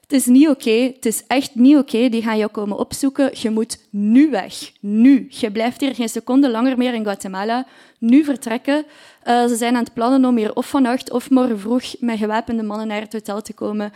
Het 0.02 0.14
is 0.14 0.26
niet 0.26 0.48
oké, 0.48 0.92
het 0.96 1.06
is 1.06 1.24
echt 1.28 1.56
niet 1.56 1.78
oké. 1.78 2.10
Die 2.10 2.22
gaan 2.22 2.38
jou 2.38 2.52
komen 2.52 2.78
opzoeken. 2.78 3.30
Je 3.34 3.50
moet 3.50 3.80
nu 3.90 4.30
weg. 4.30 4.72
Nu. 4.80 5.28
Je 5.30 5.52
blijft 5.52 5.82
hier 5.82 5.96
geen 5.96 6.10
seconde 6.10 6.50
langer 6.50 6.78
meer 6.78 6.94
in 6.94 7.04
Guatemala. 7.04 7.66
Nu 7.98 8.24
vertrekken. 8.24 8.86
Uh, 9.26 9.46
ze 9.46 9.56
zijn 9.56 9.76
aan 9.76 9.84
het 9.84 9.94
plannen 9.94 10.26
om 10.26 10.38
hier 10.38 10.56
of 10.56 10.70
vannacht 10.70 11.12
of 11.12 11.30
morgen 11.30 11.60
vroeg 11.60 11.84
met 12.00 12.18
gewapende 12.18 12.64
mannen 12.64 12.88
naar 12.88 13.02
het 13.02 13.14
hotel 13.14 13.42
te 13.42 13.54
komen. 13.54 13.94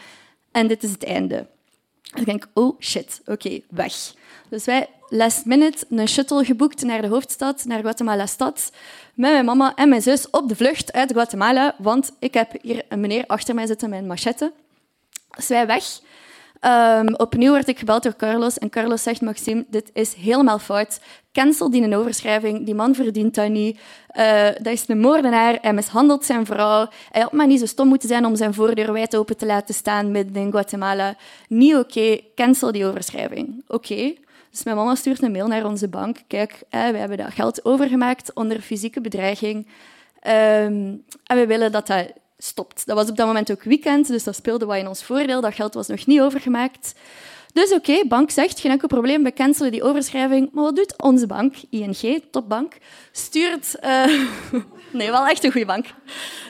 En 0.51 0.67
dit 0.67 0.83
is 0.83 0.91
het 0.91 1.03
einde. 1.03 1.47
Ik 2.15 2.25
denk, 2.25 2.47
oh 2.53 2.79
shit, 2.79 3.21
oké, 3.25 3.59
weg. 3.69 4.13
Dus 4.49 4.65
wij 4.65 4.89
last 5.09 5.45
minute 5.45 5.85
een 5.89 6.07
shuttle 6.07 6.45
geboekt 6.45 6.81
naar 6.81 7.01
de 7.01 7.07
hoofdstad, 7.07 7.65
naar 7.65 7.79
Guatemala-stad, 7.79 8.71
met 9.13 9.31
mijn 9.31 9.45
mama 9.45 9.75
en 9.75 9.89
mijn 9.89 10.01
zus 10.01 10.29
op 10.29 10.49
de 10.49 10.55
vlucht 10.55 10.93
uit 10.93 11.11
Guatemala, 11.11 11.75
want 11.77 12.11
ik 12.19 12.33
heb 12.33 12.51
hier 12.61 12.83
een 12.89 12.99
meneer 12.99 13.23
achter 13.27 13.55
mij 13.55 13.65
zitten 13.65 13.89
met 13.89 13.99
een 13.99 14.07
machette. 14.07 14.51
Dus 15.35 15.47
wij 15.47 15.67
weg. 15.67 15.85
Um, 16.65 17.15
opnieuw 17.15 17.52
word 17.52 17.67
ik 17.67 17.80
gebeld 17.80 18.04
door 18.04 18.15
Carlos 18.15 18.58
en 18.58 18.69
Carlos 18.69 19.04
zegt, 19.04 19.21
Maxime, 19.21 19.65
dit 19.67 19.89
is 19.93 20.13
helemaal 20.13 20.60
fout. 20.60 20.99
Cancel 21.32 21.69
die 21.69 21.84
een 21.84 21.95
overschrijving, 21.95 22.65
die 22.65 22.76
man 22.76 22.95
verdient 22.95 23.36
dat 23.36 23.49
niet. 23.49 23.80
Uh, 24.17 24.45
dat 24.45 24.73
is 24.73 24.88
een 24.88 24.99
moordenaar, 24.99 25.58
hij 25.62 25.73
mishandelt 25.73 26.26
zijn 26.26 26.45
vrouw. 26.45 26.88
Hij 27.12 27.21
had 27.21 27.32
maar 27.32 27.47
niet 27.47 27.60
zo 27.60 27.65
stom 27.65 27.88
moeten 27.88 28.08
zijn 28.10 28.26
om 28.26 28.36
zijn 28.36 28.54
voordeur 28.54 28.93
wijd 28.93 29.15
open 29.15 29.38
te 29.38 29.45
laten 29.45 29.73
staan 29.73 30.12
midden 30.12 30.36
in 30.36 30.52
Guatemala. 30.52 31.15
Niet 31.47 31.76
oké, 31.76 32.19
cancel 32.36 32.71
die 32.71 32.86
overschrijving. 32.86 33.63
Oké. 33.67 34.13
Dus 34.52 34.63
mijn 34.63 34.76
mama 34.76 34.95
stuurt 34.95 35.21
een 35.21 35.32
mail 35.32 35.47
naar 35.47 35.65
onze 35.65 35.88
bank. 35.88 36.17
Kijk, 36.28 36.63
we 36.69 36.78
hebben 36.78 37.17
dat 37.17 37.34
geld 37.34 37.65
overgemaakt 37.65 38.34
onder 38.34 38.62
fysieke 38.62 39.02
bedreiging. 39.02 39.67
Ehm, 40.19 40.95
en 41.23 41.38
we 41.38 41.47
willen 41.47 41.71
dat 41.71 41.88
dat 41.88 42.12
stopt. 42.43 42.86
Dat 42.86 42.95
was 42.95 43.10
op 43.10 43.17
dat 43.17 43.27
moment 43.27 43.51
ook 43.51 43.63
weekend, 43.63 44.08
dus 44.08 44.23
dat 44.23 44.36
speelde 44.36 44.65
wat 44.65 44.77
in 44.77 44.88
ons 44.88 45.03
voordeel. 45.03 45.41
Dat 45.41 45.56
geld 45.56 45.73
was 45.73 45.88
nog 45.88 46.06
niet 46.06 46.21
overgemaakt. 46.21 46.93
Dus 47.53 47.73
oké, 47.73 48.08
bank 48.08 48.32
zegt, 48.32 48.60
geen 48.60 48.71
enkel 48.71 48.88
probleem, 48.88 49.23
we 49.23 49.34
cancelen 49.34 49.71
die 49.71 49.84
overschrijving. 49.84 50.49
Maar 50.51 50.63
wat 50.63 50.75
doet 50.75 51.01
onze 51.01 51.27
bank, 51.27 51.56
ING, 51.69 52.23
topbank, 52.32 52.77
stuurt... 53.12 53.75
Uh, 53.84 54.06
nee, 54.91 55.12
wel 55.12 55.27
echt 55.27 55.43
een 55.43 55.51
goede 55.51 55.67
bank. 55.67 55.86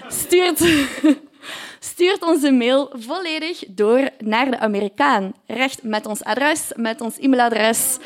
Stuurt 0.07 0.59
stuurt 1.93 2.23
onze 2.23 2.51
mail 2.51 2.91
volledig 2.93 3.63
door 3.67 4.09
naar 4.17 4.51
de 4.51 4.59
Amerikaan. 4.59 5.33
Recht 5.47 5.83
met 5.83 6.05
ons 6.05 6.23
adres, 6.23 6.71
met 6.75 7.01
ons 7.01 7.17
e-mailadres, 7.17 7.97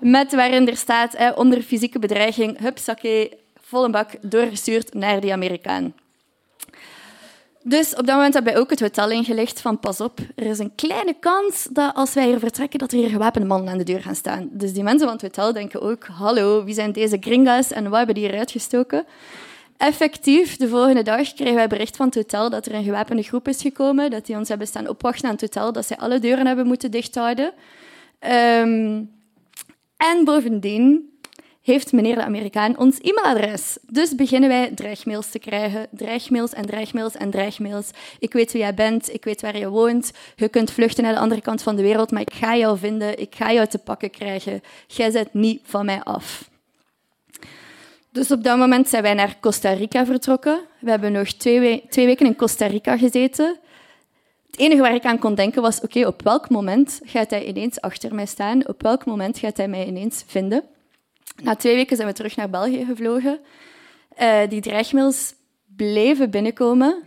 met 0.00 0.34
waarin 0.34 0.68
er 0.68 0.76
staat 0.76 1.14
eh, 1.14 1.32
onder 1.34 1.62
fysieke 1.62 1.98
bedreiging, 1.98 2.58
hupsakee, 2.58 3.32
volle 3.60 3.90
bak 3.90 4.10
doorgestuurd 4.20 4.94
naar 4.94 5.20
die 5.20 5.32
Amerikaan. 5.32 5.94
Dus 7.68 7.94
op 7.94 8.06
dat 8.06 8.14
moment 8.14 8.34
hebben 8.34 8.52
wij 8.52 8.60
ook 8.60 8.70
het 8.70 8.80
hotel 8.80 9.10
ingelegd 9.10 9.60
van 9.60 9.80
pas 9.80 10.00
op, 10.00 10.18
er 10.34 10.46
is 10.46 10.58
een 10.58 10.74
kleine 10.74 11.14
kans 11.20 11.68
dat 11.70 11.94
als 11.94 12.14
wij 12.14 12.26
hier 12.26 12.38
vertrekken, 12.38 12.78
dat 12.78 12.92
er 12.92 12.98
hier 12.98 13.08
gewapende 13.08 13.46
mannen 13.46 13.72
aan 13.72 13.78
de 13.78 13.84
deur 13.84 14.02
gaan 14.02 14.14
staan. 14.14 14.48
Dus 14.52 14.72
die 14.72 14.82
mensen 14.82 15.06
van 15.06 15.16
het 15.16 15.22
hotel 15.22 15.52
denken 15.52 15.82
ook, 15.82 16.04
hallo, 16.04 16.64
wie 16.64 16.74
zijn 16.74 16.92
deze 16.92 17.16
gringas 17.20 17.72
en 17.72 17.84
wat 17.84 17.96
hebben 17.96 18.14
die 18.14 18.28
hier 18.28 18.38
uitgestoken? 18.38 19.04
Effectief, 19.76 20.56
de 20.56 20.68
volgende 20.68 21.02
dag 21.02 21.34
kregen 21.34 21.54
wij 21.54 21.68
bericht 21.68 21.96
van 21.96 22.06
het 22.06 22.14
hotel 22.14 22.50
dat 22.50 22.66
er 22.66 22.74
een 22.74 22.84
gewapende 22.84 23.22
groep 23.22 23.48
is 23.48 23.62
gekomen, 23.62 24.10
dat 24.10 24.26
die 24.26 24.36
ons 24.36 24.48
hebben 24.48 24.66
staan 24.66 24.88
opwachten 24.88 25.24
aan 25.24 25.34
het 25.34 25.40
hotel, 25.40 25.72
dat 25.72 25.86
zij 25.86 25.96
alle 25.96 26.18
deuren 26.18 26.46
hebben 26.46 26.66
moeten 26.66 26.90
dichthouden. 26.90 27.52
Um, 28.60 29.10
en 29.96 30.24
bovendien 30.24 31.15
heeft 31.66 31.92
meneer 31.92 32.14
de 32.14 32.24
Amerikaan 32.24 32.78
ons 32.78 32.98
e-mailadres. 33.00 33.78
Dus 33.90 34.14
beginnen 34.14 34.48
wij 34.48 34.70
dreigmails 34.74 35.30
te 35.30 35.38
krijgen. 35.38 35.86
Dreigmails 35.90 36.52
en 36.52 36.66
dreigmails 36.66 37.14
en 37.14 37.30
dreigmails. 37.30 37.90
Ik 38.18 38.32
weet 38.32 38.52
wie 38.52 38.60
jij 38.60 38.74
bent, 38.74 39.14
ik 39.14 39.24
weet 39.24 39.40
waar 39.40 39.58
je 39.58 39.68
woont. 39.68 40.12
Je 40.36 40.48
kunt 40.48 40.70
vluchten 40.70 41.04
naar 41.04 41.12
de 41.12 41.20
andere 41.20 41.40
kant 41.40 41.62
van 41.62 41.76
de 41.76 41.82
wereld, 41.82 42.10
maar 42.10 42.20
ik 42.20 42.32
ga 42.32 42.56
jou 42.56 42.78
vinden, 42.78 43.18
ik 43.18 43.34
ga 43.34 43.52
jou 43.52 43.66
te 43.66 43.78
pakken 43.78 44.10
krijgen. 44.10 44.60
Jij 44.86 45.10
zet 45.10 45.34
niet 45.34 45.60
van 45.64 45.84
mij 45.84 46.02
af. 46.02 46.50
Dus 48.12 48.30
op 48.30 48.44
dat 48.44 48.58
moment 48.58 48.88
zijn 48.88 49.02
wij 49.02 49.14
naar 49.14 49.36
Costa 49.40 49.72
Rica 49.72 50.06
vertrokken. 50.06 50.60
We 50.78 50.90
hebben 50.90 51.12
nog 51.12 51.28
twee, 51.28 51.84
twee 51.88 52.06
weken 52.06 52.26
in 52.26 52.36
Costa 52.36 52.66
Rica 52.66 52.96
gezeten. 52.96 53.58
Het 54.50 54.60
enige 54.60 54.80
waar 54.80 54.94
ik 54.94 55.04
aan 55.04 55.18
kon 55.18 55.34
denken 55.34 55.62
was, 55.62 55.80
oké, 55.80 56.06
op 56.06 56.22
welk 56.22 56.48
moment 56.48 57.00
gaat 57.04 57.30
hij 57.30 57.44
ineens 57.44 57.80
achter 57.80 58.14
mij 58.14 58.26
staan? 58.26 58.68
Op 58.68 58.82
welk 58.82 59.04
moment 59.04 59.38
gaat 59.38 59.56
hij 59.56 59.68
mij 59.68 59.86
ineens 59.86 60.24
vinden? 60.26 60.64
Na 61.42 61.54
twee 61.54 61.74
weken 61.74 61.96
zijn 61.96 62.08
we 62.08 62.14
terug 62.14 62.36
naar 62.36 62.50
België 62.50 62.84
gevlogen. 62.84 63.40
Uh, 64.20 64.38
die 64.48 64.60
dreigmails 64.60 65.34
bleven 65.76 66.30
binnenkomen. 66.30 67.02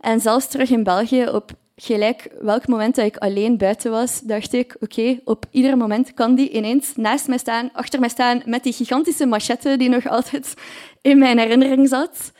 En 0.00 0.20
zelfs 0.20 0.48
terug 0.48 0.70
in 0.70 0.82
België, 0.82 1.28
op 1.28 1.52
gelijk 1.76 2.28
welk 2.40 2.66
moment 2.66 2.94
dat 2.94 3.04
ik 3.04 3.16
alleen 3.16 3.58
buiten 3.58 3.90
was, 3.90 4.20
dacht 4.20 4.52
ik, 4.52 4.76
oké, 4.80 5.20
op 5.24 5.46
ieder 5.50 5.76
moment 5.76 6.14
kan 6.14 6.34
die 6.34 6.50
ineens 6.50 6.96
naast 6.96 7.28
mij 7.28 7.38
staan, 7.38 7.70
achter 7.72 8.00
mij 8.00 8.08
staan, 8.08 8.42
met 8.44 8.62
die 8.62 8.72
gigantische 8.72 9.26
machette 9.26 9.76
die 9.76 9.88
nog 9.88 10.06
altijd 10.06 10.54
in 11.02 11.18
mijn 11.18 11.38
herinnering 11.38 11.88
zat. 11.88 12.32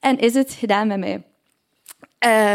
En 0.00 0.18
is 0.18 0.34
het 0.34 0.52
gedaan 0.52 0.86
met 0.86 0.98
mij. 0.98 1.22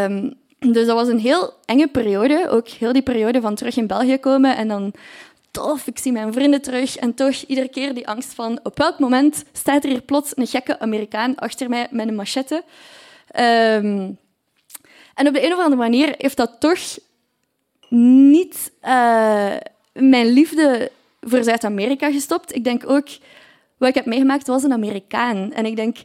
Um, 0.03 0.33
dus 0.59 0.85
dat 0.85 0.95
was 0.95 1.07
een 1.07 1.19
heel 1.19 1.53
enge 1.65 1.87
periode, 1.87 2.49
ook 2.49 2.67
heel 2.67 2.93
die 2.93 3.01
periode 3.01 3.41
van 3.41 3.55
terug 3.55 3.77
in 3.77 3.87
België 3.87 4.17
komen 4.17 4.57
en 4.57 4.67
dan 4.67 4.93
tof, 5.57 5.87
ik 5.87 5.97
zie 5.97 6.11
mijn 6.11 6.33
vrienden 6.33 6.61
terug 6.61 6.97
en 6.97 7.13
toch 7.13 7.41
iedere 7.47 7.67
keer 7.67 7.93
die 7.93 8.07
angst 8.07 8.33
van 8.33 8.59
op 8.63 8.77
welk 8.77 8.99
moment 8.99 9.43
staat 9.51 9.83
er 9.83 9.89
hier 9.89 10.01
plots 10.01 10.37
een 10.37 10.47
gekke 10.47 10.79
Amerikaan 10.79 11.35
achter 11.35 11.69
mij 11.69 11.87
met 11.91 12.07
een 12.07 12.15
machette. 12.15 12.63
Um, 13.39 14.17
en 15.15 15.27
op 15.27 15.33
de 15.33 15.45
een 15.45 15.53
of 15.53 15.59
andere 15.59 15.75
manier 15.75 16.15
heeft 16.17 16.37
dat 16.37 16.55
toch 16.59 16.79
niet 17.89 18.71
uh, 18.83 19.55
mijn 19.93 20.27
liefde 20.27 20.91
voor 21.21 21.43
Zuid-Amerika 21.43 22.11
gestopt. 22.11 22.55
Ik 22.55 22.63
denk 22.63 22.89
ook, 22.89 23.07
wat 23.77 23.89
ik 23.89 23.95
heb 23.95 24.05
meegemaakt 24.05 24.47
was 24.47 24.63
een 24.63 24.73
Amerikaan. 24.73 25.53
En 25.53 25.65
ik 25.65 25.75
denk, 25.75 25.97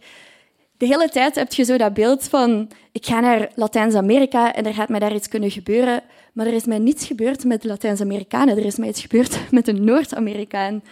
de 0.83 0.89
hele 0.89 1.09
tijd 1.09 1.35
heb 1.35 1.53
je 1.53 1.65
zo 1.65 1.77
dat 1.77 1.95
beeld 1.95 2.29
van, 2.29 2.69
ik 2.93 3.07
ga 3.07 3.21
naar 3.21 3.51
Latijns-Amerika 3.55 4.55
en 4.55 4.67
er 4.67 4.75
gaat 4.75 4.89
mij 4.89 5.01
daar 5.01 5.15
iets 5.15 5.29
kunnen 5.29 5.51
gebeuren. 5.51 6.03
Maar 6.33 6.47
er 6.47 6.53
is 6.53 6.65
mij 6.65 6.79
niets 6.79 7.07
gebeurd 7.07 7.45
met 7.45 7.63
de 7.63 7.69
Latijns-Amerikanen. 7.69 8.57
Er 8.57 8.65
is 8.65 8.77
mij 8.77 8.89
iets 8.89 9.01
gebeurd 9.01 9.39
met 9.51 9.69
een 9.69 9.85
Noord-Amerikaan. 9.85 10.83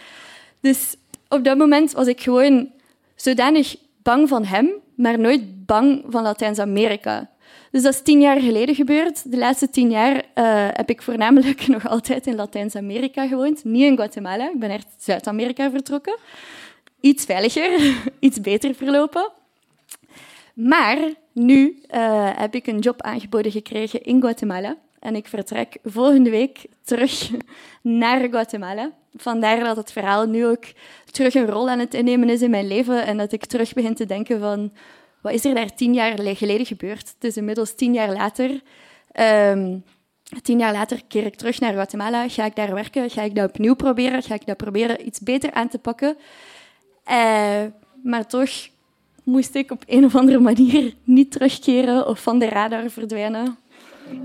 Dus 0.61 0.97
op 1.29 1.45
dat 1.45 1.57
moment 1.57 1.93
was 1.93 2.07
ik 2.07 2.21
gewoon 2.21 2.69
zodanig 3.15 3.77
bang 4.03 4.29
van 4.29 4.45
hem, 4.45 4.71
maar 4.95 5.19
nooit 5.19 5.67
bang 5.67 6.05
van 6.09 6.23
Latijns-Amerika. 6.23 7.31
Dus 7.71 7.83
dat 7.83 7.95
is 7.95 8.03
tien 8.03 8.21
jaar 8.21 8.41
geleden 8.41 8.75
gebeurd. 8.75 9.31
De 9.31 9.39
laatste 9.39 9.71
tien 9.71 9.91
jaar 9.91 10.15
uh, 10.15 10.23
heb 10.73 10.91
ik 10.91 11.03
voornamelijk 11.03 11.67
nog 11.75 11.89
altijd 11.89 12.27
in 12.27 12.35
Latijns-Amerika 12.35 13.27
gewoond. 13.27 13.65
Niet 13.65 13.85
in 13.85 13.97
Guatemala. 13.97 14.51
Ik 14.51 14.59
ben 14.59 14.71
echt 14.71 14.87
Zuid-Amerika 14.99 15.71
vertrokken. 15.71 16.17
Iets 17.01 17.25
veiliger, 17.25 17.95
iets 18.19 18.41
beter 18.41 18.75
verlopen. 18.75 19.39
Maar 20.69 20.99
nu 21.33 21.83
uh, 21.95 22.31
heb 22.37 22.55
ik 22.55 22.67
een 22.67 22.79
job 22.79 23.03
aangeboden 23.03 23.53
gekregen 23.53 24.03
in 24.03 24.21
Guatemala. 24.21 24.77
En 24.99 25.17
ik 25.17 25.29
vertrek 25.29 25.77
volgende 25.85 26.31
week 26.31 26.67
terug 26.85 27.31
naar 27.83 28.29
Guatemala. 28.29 28.93
Vandaar 29.17 29.65
dat 29.65 29.77
het 29.77 29.93
verhaal 29.93 30.27
nu 30.27 30.47
ook 30.47 30.65
terug 31.11 31.35
een 31.35 31.47
rol 31.47 31.69
aan 31.69 31.79
het 31.79 31.95
innemen 31.95 32.29
is 32.29 32.43
in 32.43 32.51
mijn 32.51 32.67
leven. 32.67 33.07
En 33.07 33.17
dat 33.17 33.33
ik 33.33 33.45
terug 33.45 33.73
begin 33.73 33.95
te 33.95 34.07
denken 34.07 34.41
van 34.41 34.73
wat 35.23 35.33
is 35.33 35.45
er 35.45 35.55
daar 35.55 35.75
tien 35.75 35.95
jaar 35.95 36.19
geleden 36.37 36.67
gebeurd? 36.67 37.09
Het 37.15 37.25
is 37.25 37.37
inmiddels 37.37 37.75
tien 37.75 37.93
jaar 37.93 38.13
later. 38.13 38.51
Um, 39.21 39.85
tien 40.43 40.59
jaar 40.59 40.73
later 40.73 41.01
keer 41.09 41.27
ik 41.27 41.35
terug 41.35 41.61
naar 41.61 41.73
Guatemala. 41.73 42.29
Ga 42.29 42.45
ik 42.45 42.57
daar 42.57 42.75
werken? 42.75 43.11
Ga 43.11 43.23
ik 43.23 43.35
dat 43.35 43.49
opnieuw 43.49 43.75
proberen? 43.75 44.23
Ga 44.23 44.35
ik 44.35 44.47
dat 44.47 44.57
proberen 44.57 45.07
iets 45.07 45.21
beter 45.21 45.53
aan 45.53 45.69
te 45.69 45.79
pakken? 45.79 46.17
Uh, 47.11 47.63
maar 48.03 48.27
toch 48.27 48.51
moest 49.31 49.55
ik 49.55 49.71
op 49.71 49.83
een 49.87 50.05
of 50.05 50.17
andere 50.17 50.39
manier 50.39 50.95
niet 51.05 51.31
terugkeren 51.31 52.07
of 52.07 52.23
van 52.23 52.39
de 52.39 52.49
radar 52.49 52.91
verdwijnen. 52.91 53.57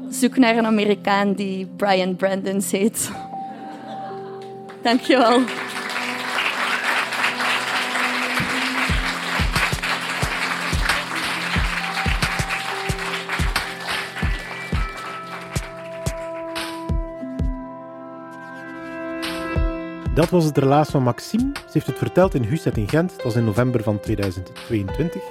Zoek 0.09 0.37
naar 0.37 0.57
een 0.57 0.65
Amerikaan 0.65 1.33
die 1.33 1.65
Brian 1.65 2.15
Brandon 2.15 2.61
heet. 2.71 3.11
Dankjewel. 4.81 5.39
Dat 20.15 20.29
was 20.29 20.45
het 20.45 20.57
relaas 20.57 20.89
van 20.89 21.03
Maxime. 21.03 21.51
Ze 21.53 21.71
heeft 21.71 21.87
het 21.87 21.97
verteld 21.97 22.33
in 22.33 22.43
Huset 22.43 22.77
in 22.77 22.89
Gent. 22.89 23.11
Het 23.11 23.23
was 23.23 23.35
in 23.35 23.45
november 23.45 23.83
van 23.83 23.99
2022. 23.99 25.21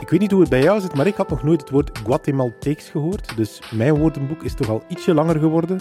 Ik 0.00 0.08
weet 0.08 0.20
niet 0.20 0.30
hoe 0.30 0.40
het 0.40 0.50
bij 0.50 0.62
jou 0.62 0.80
zit, 0.80 0.94
maar 0.94 1.06
ik 1.06 1.14
had 1.14 1.30
nog 1.30 1.42
nooit 1.42 1.60
het 1.60 1.70
woord 1.70 1.98
Guatemalteeks 1.98 2.88
gehoord. 2.88 3.36
Dus 3.36 3.60
mijn 3.70 3.98
woordenboek 3.98 4.42
is 4.42 4.54
toch 4.54 4.68
al 4.68 4.82
ietsje 4.88 5.14
langer 5.14 5.38
geworden. 5.38 5.80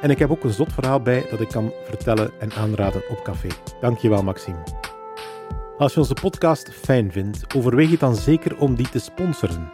En 0.00 0.10
ik 0.10 0.18
heb 0.18 0.30
ook 0.30 0.44
een 0.44 0.52
zot 0.52 0.72
verhaal 0.72 1.00
bij 1.00 1.26
dat 1.30 1.40
ik 1.40 1.48
kan 1.48 1.72
vertellen 1.84 2.30
en 2.38 2.52
aanraden 2.52 3.02
op 3.08 3.22
café. 3.22 3.48
Dankjewel, 3.80 4.22
Maxime. 4.22 4.62
Als 5.78 5.94
je 5.94 6.00
onze 6.00 6.14
podcast 6.20 6.70
fijn 6.70 7.12
vindt, 7.12 7.54
overweeg 7.56 7.90
je 7.90 7.98
dan 7.98 8.16
zeker 8.16 8.58
om 8.58 8.74
die 8.74 8.88
te 8.88 8.98
sponsoren. 8.98 9.72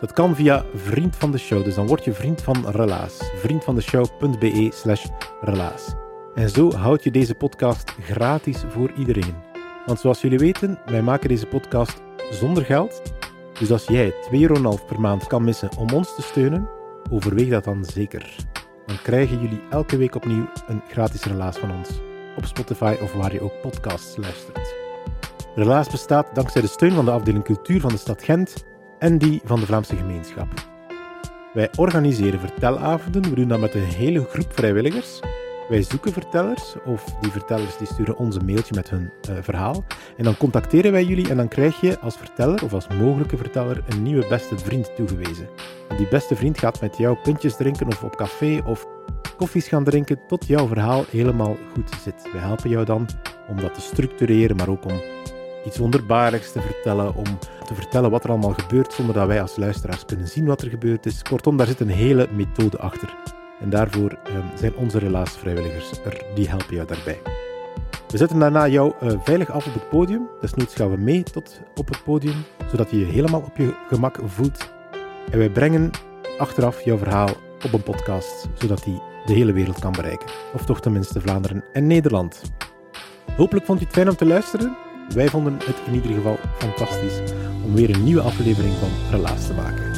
Dat 0.00 0.12
kan 0.12 0.34
via 0.34 0.64
Vriend 0.74 1.16
van 1.16 1.30
de 1.30 1.38
Show, 1.38 1.64
dus 1.64 1.74
dan 1.74 1.86
word 1.86 2.04
je 2.04 2.12
vriend 2.12 2.42
van 2.42 2.70
Relaas. 2.70 3.30
vriendvandeshow.be 3.36 4.70
slash 4.74 5.06
relaas. 5.40 6.01
En 6.34 6.50
zo 6.50 6.72
houd 6.72 7.04
je 7.04 7.10
deze 7.10 7.34
podcast 7.34 7.90
gratis 8.00 8.64
voor 8.68 8.92
iedereen. 8.92 9.34
Want 9.86 10.00
zoals 10.00 10.20
jullie 10.20 10.38
weten, 10.38 10.78
wij 10.86 11.02
maken 11.02 11.28
deze 11.28 11.46
podcast 11.46 12.02
zonder 12.30 12.64
geld. 12.64 13.02
Dus 13.58 13.70
als 13.70 13.84
jij 13.86 14.10
2,5 14.10 14.40
euro 14.40 14.78
per 14.86 15.00
maand 15.00 15.26
kan 15.26 15.44
missen 15.44 15.76
om 15.76 15.90
ons 15.90 16.14
te 16.14 16.22
steunen, 16.22 16.68
overweeg 17.10 17.48
dat 17.48 17.64
dan 17.64 17.84
zeker. 17.84 18.36
Dan 18.86 18.96
krijgen 19.02 19.40
jullie 19.40 19.60
elke 19.70 19.96
week 19.96 20.14
opnieuw 20.14 20.48
een 20.66 20.82
gratis 20.88 21.24
relaas 21.24 21.58
van 21.58 21.70
ons. 21.70 21.88
Op 22.36 22.44
Spotify 22.44 22.96
of 23.02 23.12
waar 23.12 23.32
je 23.32 23.40
ook 23.40 23.60
podcasts 23.60 24.16
luistert. 24.16 24.74
Relaas 25.54 25.90
bestaat 25.90 26.34
dankzij 26.34 26.60
de 26.60 26.66
steun 26.66 26.92
van 26.92 27.04
de 27.04 27.10
afdeling 27.10 27.44
cultuur 27.44 27.80
van 27.80 27.90
de 27.90 27.98
stad 27.98 28.22
Gent 28.22 28.64
en 28.98 29.18
die 29.18 29.40
van 29.44 29.60
de 29.60 29.66
Vlaamse 29.66 29.96
gemeenschap. 29.96 30.48
Wij 31.52 31.70
organiseren 31.76 32.40
vertelavonden, 32.40 33.22
we 33.22 33.34
doen 33.34 33.48
dat 33.48 33.60
met 33.60 33.74
een 33.74 33.82
hele 33.82 34.24
groep 34.24 34.52
vrijwilligers 34.52 35.20
wij 35.68 35.82
zoeken 35.82 36.12
vertellers, 36.12 36.74
of 36.84 37.04
die 37.20 37.30
vertellers 37.30 37.76
die 37.76 37.86
sturen 37.86 38.16
ons 38.16 38.36
een 38.36 38.44
mailtje 38.44 38.74
met 38.74 38.90
hun 38.90 39.10
uh, 39.30 39.36
verhaal. 39.40 39.84
En 40.16 40.24
dan 40.24 40.36
contacteren 40.36 40.92
wij 40.92 41.04
jullie 41.04 41.28
en 41.28 41.36
dan 41.36 41.48
krijg 41.48 41.80
je 41.80 41.98
als 41.98 42.16
verteller 42.16 42.64
of 42.64 42.72
als 42.72 42.86
mogelijke 42.88 43.36
verteller 43.36 43.84
een 43.88 44.02
nieuwe 44.02 44.26
beste 44.28 44.58
vriend 44.58 44.96
toegewezen. 44.96 45.48
En 45.88 45.96
die 45.96 46.08
beste 46.08 46.36
vriend 46.36 46.58
gaat 46.58 46.80
met 46.80 46.96
jou 46.96 47.16
pintjes 47.22 47.56
drinken 47.56 47.86
of 47.86 48.02
op 48.02 48.16
café 48.16 48.62
of 48.66 48.86
koffies 49.36 49.68
gaan 49.68 49.84
drinken 49.84 50.20
tot 50.26 50.46
jouw 50.46 50.66
verhaal 50.66 51.04
helemaal 51.10 51.56
goed 51.72 51.90
zit. 52.02 52.28
Wij 52.32 52.40
helpen 52.40 52.70
jou 52.70 52.84
dan 52.84 53.08
om 53.48 53.60
dat 53.60 53.74
te 53.74 53.80
structureren, 53.80 54.56
maar 54.56 54.68
ook 54.68 54.84
om 54.84 55.00
iets 55.64 55.78
wonderbaarlijks 55.78 56.52
te 56.52 56.60
vertellen, 56.60 57.14
om 57.14 57.38
te 57.66 57.74
vertellen 57.74 58.10
wat 58.10 58.24
er 58.24 58.30
allemaal 58.30 58.54
gebeurt 58.54 58.92
zonder 58.92 59.14
dat 59.14 59.26
wij 59.26 59.42
als 59.42 59.56
luisteraars 59.56 60.04
kunnen 60.04 60.28
zien 60.28 60.46
wat 60.46 60.62
er 60.62 60.68
gebeurd 60.68 61.06
is. 61.06 61.22
Kortom, 61.22 61.56
daar 61.56 61.66
zit 61.66 61.80
een 61.80 61.88
hele 61.88 62.28
methode 62.32 62.78
achter. 62.78 63.14
En 63.62 63.70
daarvoor 63.70 64.18
ehm, 64.24 64.56
zijn 64.56 64.76
onze 64.76 64.98
relaasvrijwilligers 64.98 65.90
er, 66.04 66.24
die 66.34 66.48
helpen 66.48 66.74
jou 66.74 66.86
daarbij. 66.86 67.20
We 68.08 68.18
zetten 68.18 68.38
daarna 68.38 68.68
jou 68.68 68.92
uh, 69.02 69.12
veilig 69.22 69.50
af 69.50 69.66
op 69.66 69.74
het 69.74 69.88
podium. 69.88 70.28
Desnoods 70.40 70.74
gaan 70.74 70.90
we 70.90 70.96
mee 70.96 71.22
tot 71.22 71.60
op 71.74 71.88
het 71.88 72.04
podium, 72.04 72.44
zodat 72.70 72.90
je 72.90 72.98
je 72.98 73.04
helemaal 73.04 73.40
op 73.40 73.56
je 73.56 73.74
gemak 73.88 74.18
voelt. 74.24 74.72
En 75.30 75.38
wij 75.38 75.50
brengen 75.50 75.90
achteraf 76.38 76.84
jouw 76.84 76.98
verhaal 76.98 77.30
op 77.64 77.72
een 77.72 77.82
podcast, 77.82 78.48
zodat 78.54 78.84
die 78.84 79.02
de 79.26 79.32
hele 79.32 79.52
wereld 79.52 79.78
kan 79.78 79.92
bereiken. 79.92 80.28
Of 80.54 80.64
toch 80.64 80.80
tenminste 80.80 81.20
Vlaanderen 81.20 81.64
en 81.72 81.86
Nederland. 81.86 82.42
Hopelijk 83.36 83.66
vond 83.66 83.78
je 83.78 83.84
het 83.84 83.94
fijn 83.94 84.08
om 84.08 84.16
te 84.16 84.26
luisteren. 84.26 84.76
Wij 85.14 85.28
vonden 85.28 85.58
het 85.64 85.76
in 85.86 85.94
ieder 85.94 86.12
geval 86.12 86.38
fantastisch 86.58 87.20
om 87.64 87.74
weer 87.74 87.94
een 87.94 88.04
nieuwe 88.04 88.22
aflevering 88.22 88.74
van 88.74 88.90
Relaas 89.10 89.46
te 89.46 89.54
maken. 89.54 89.91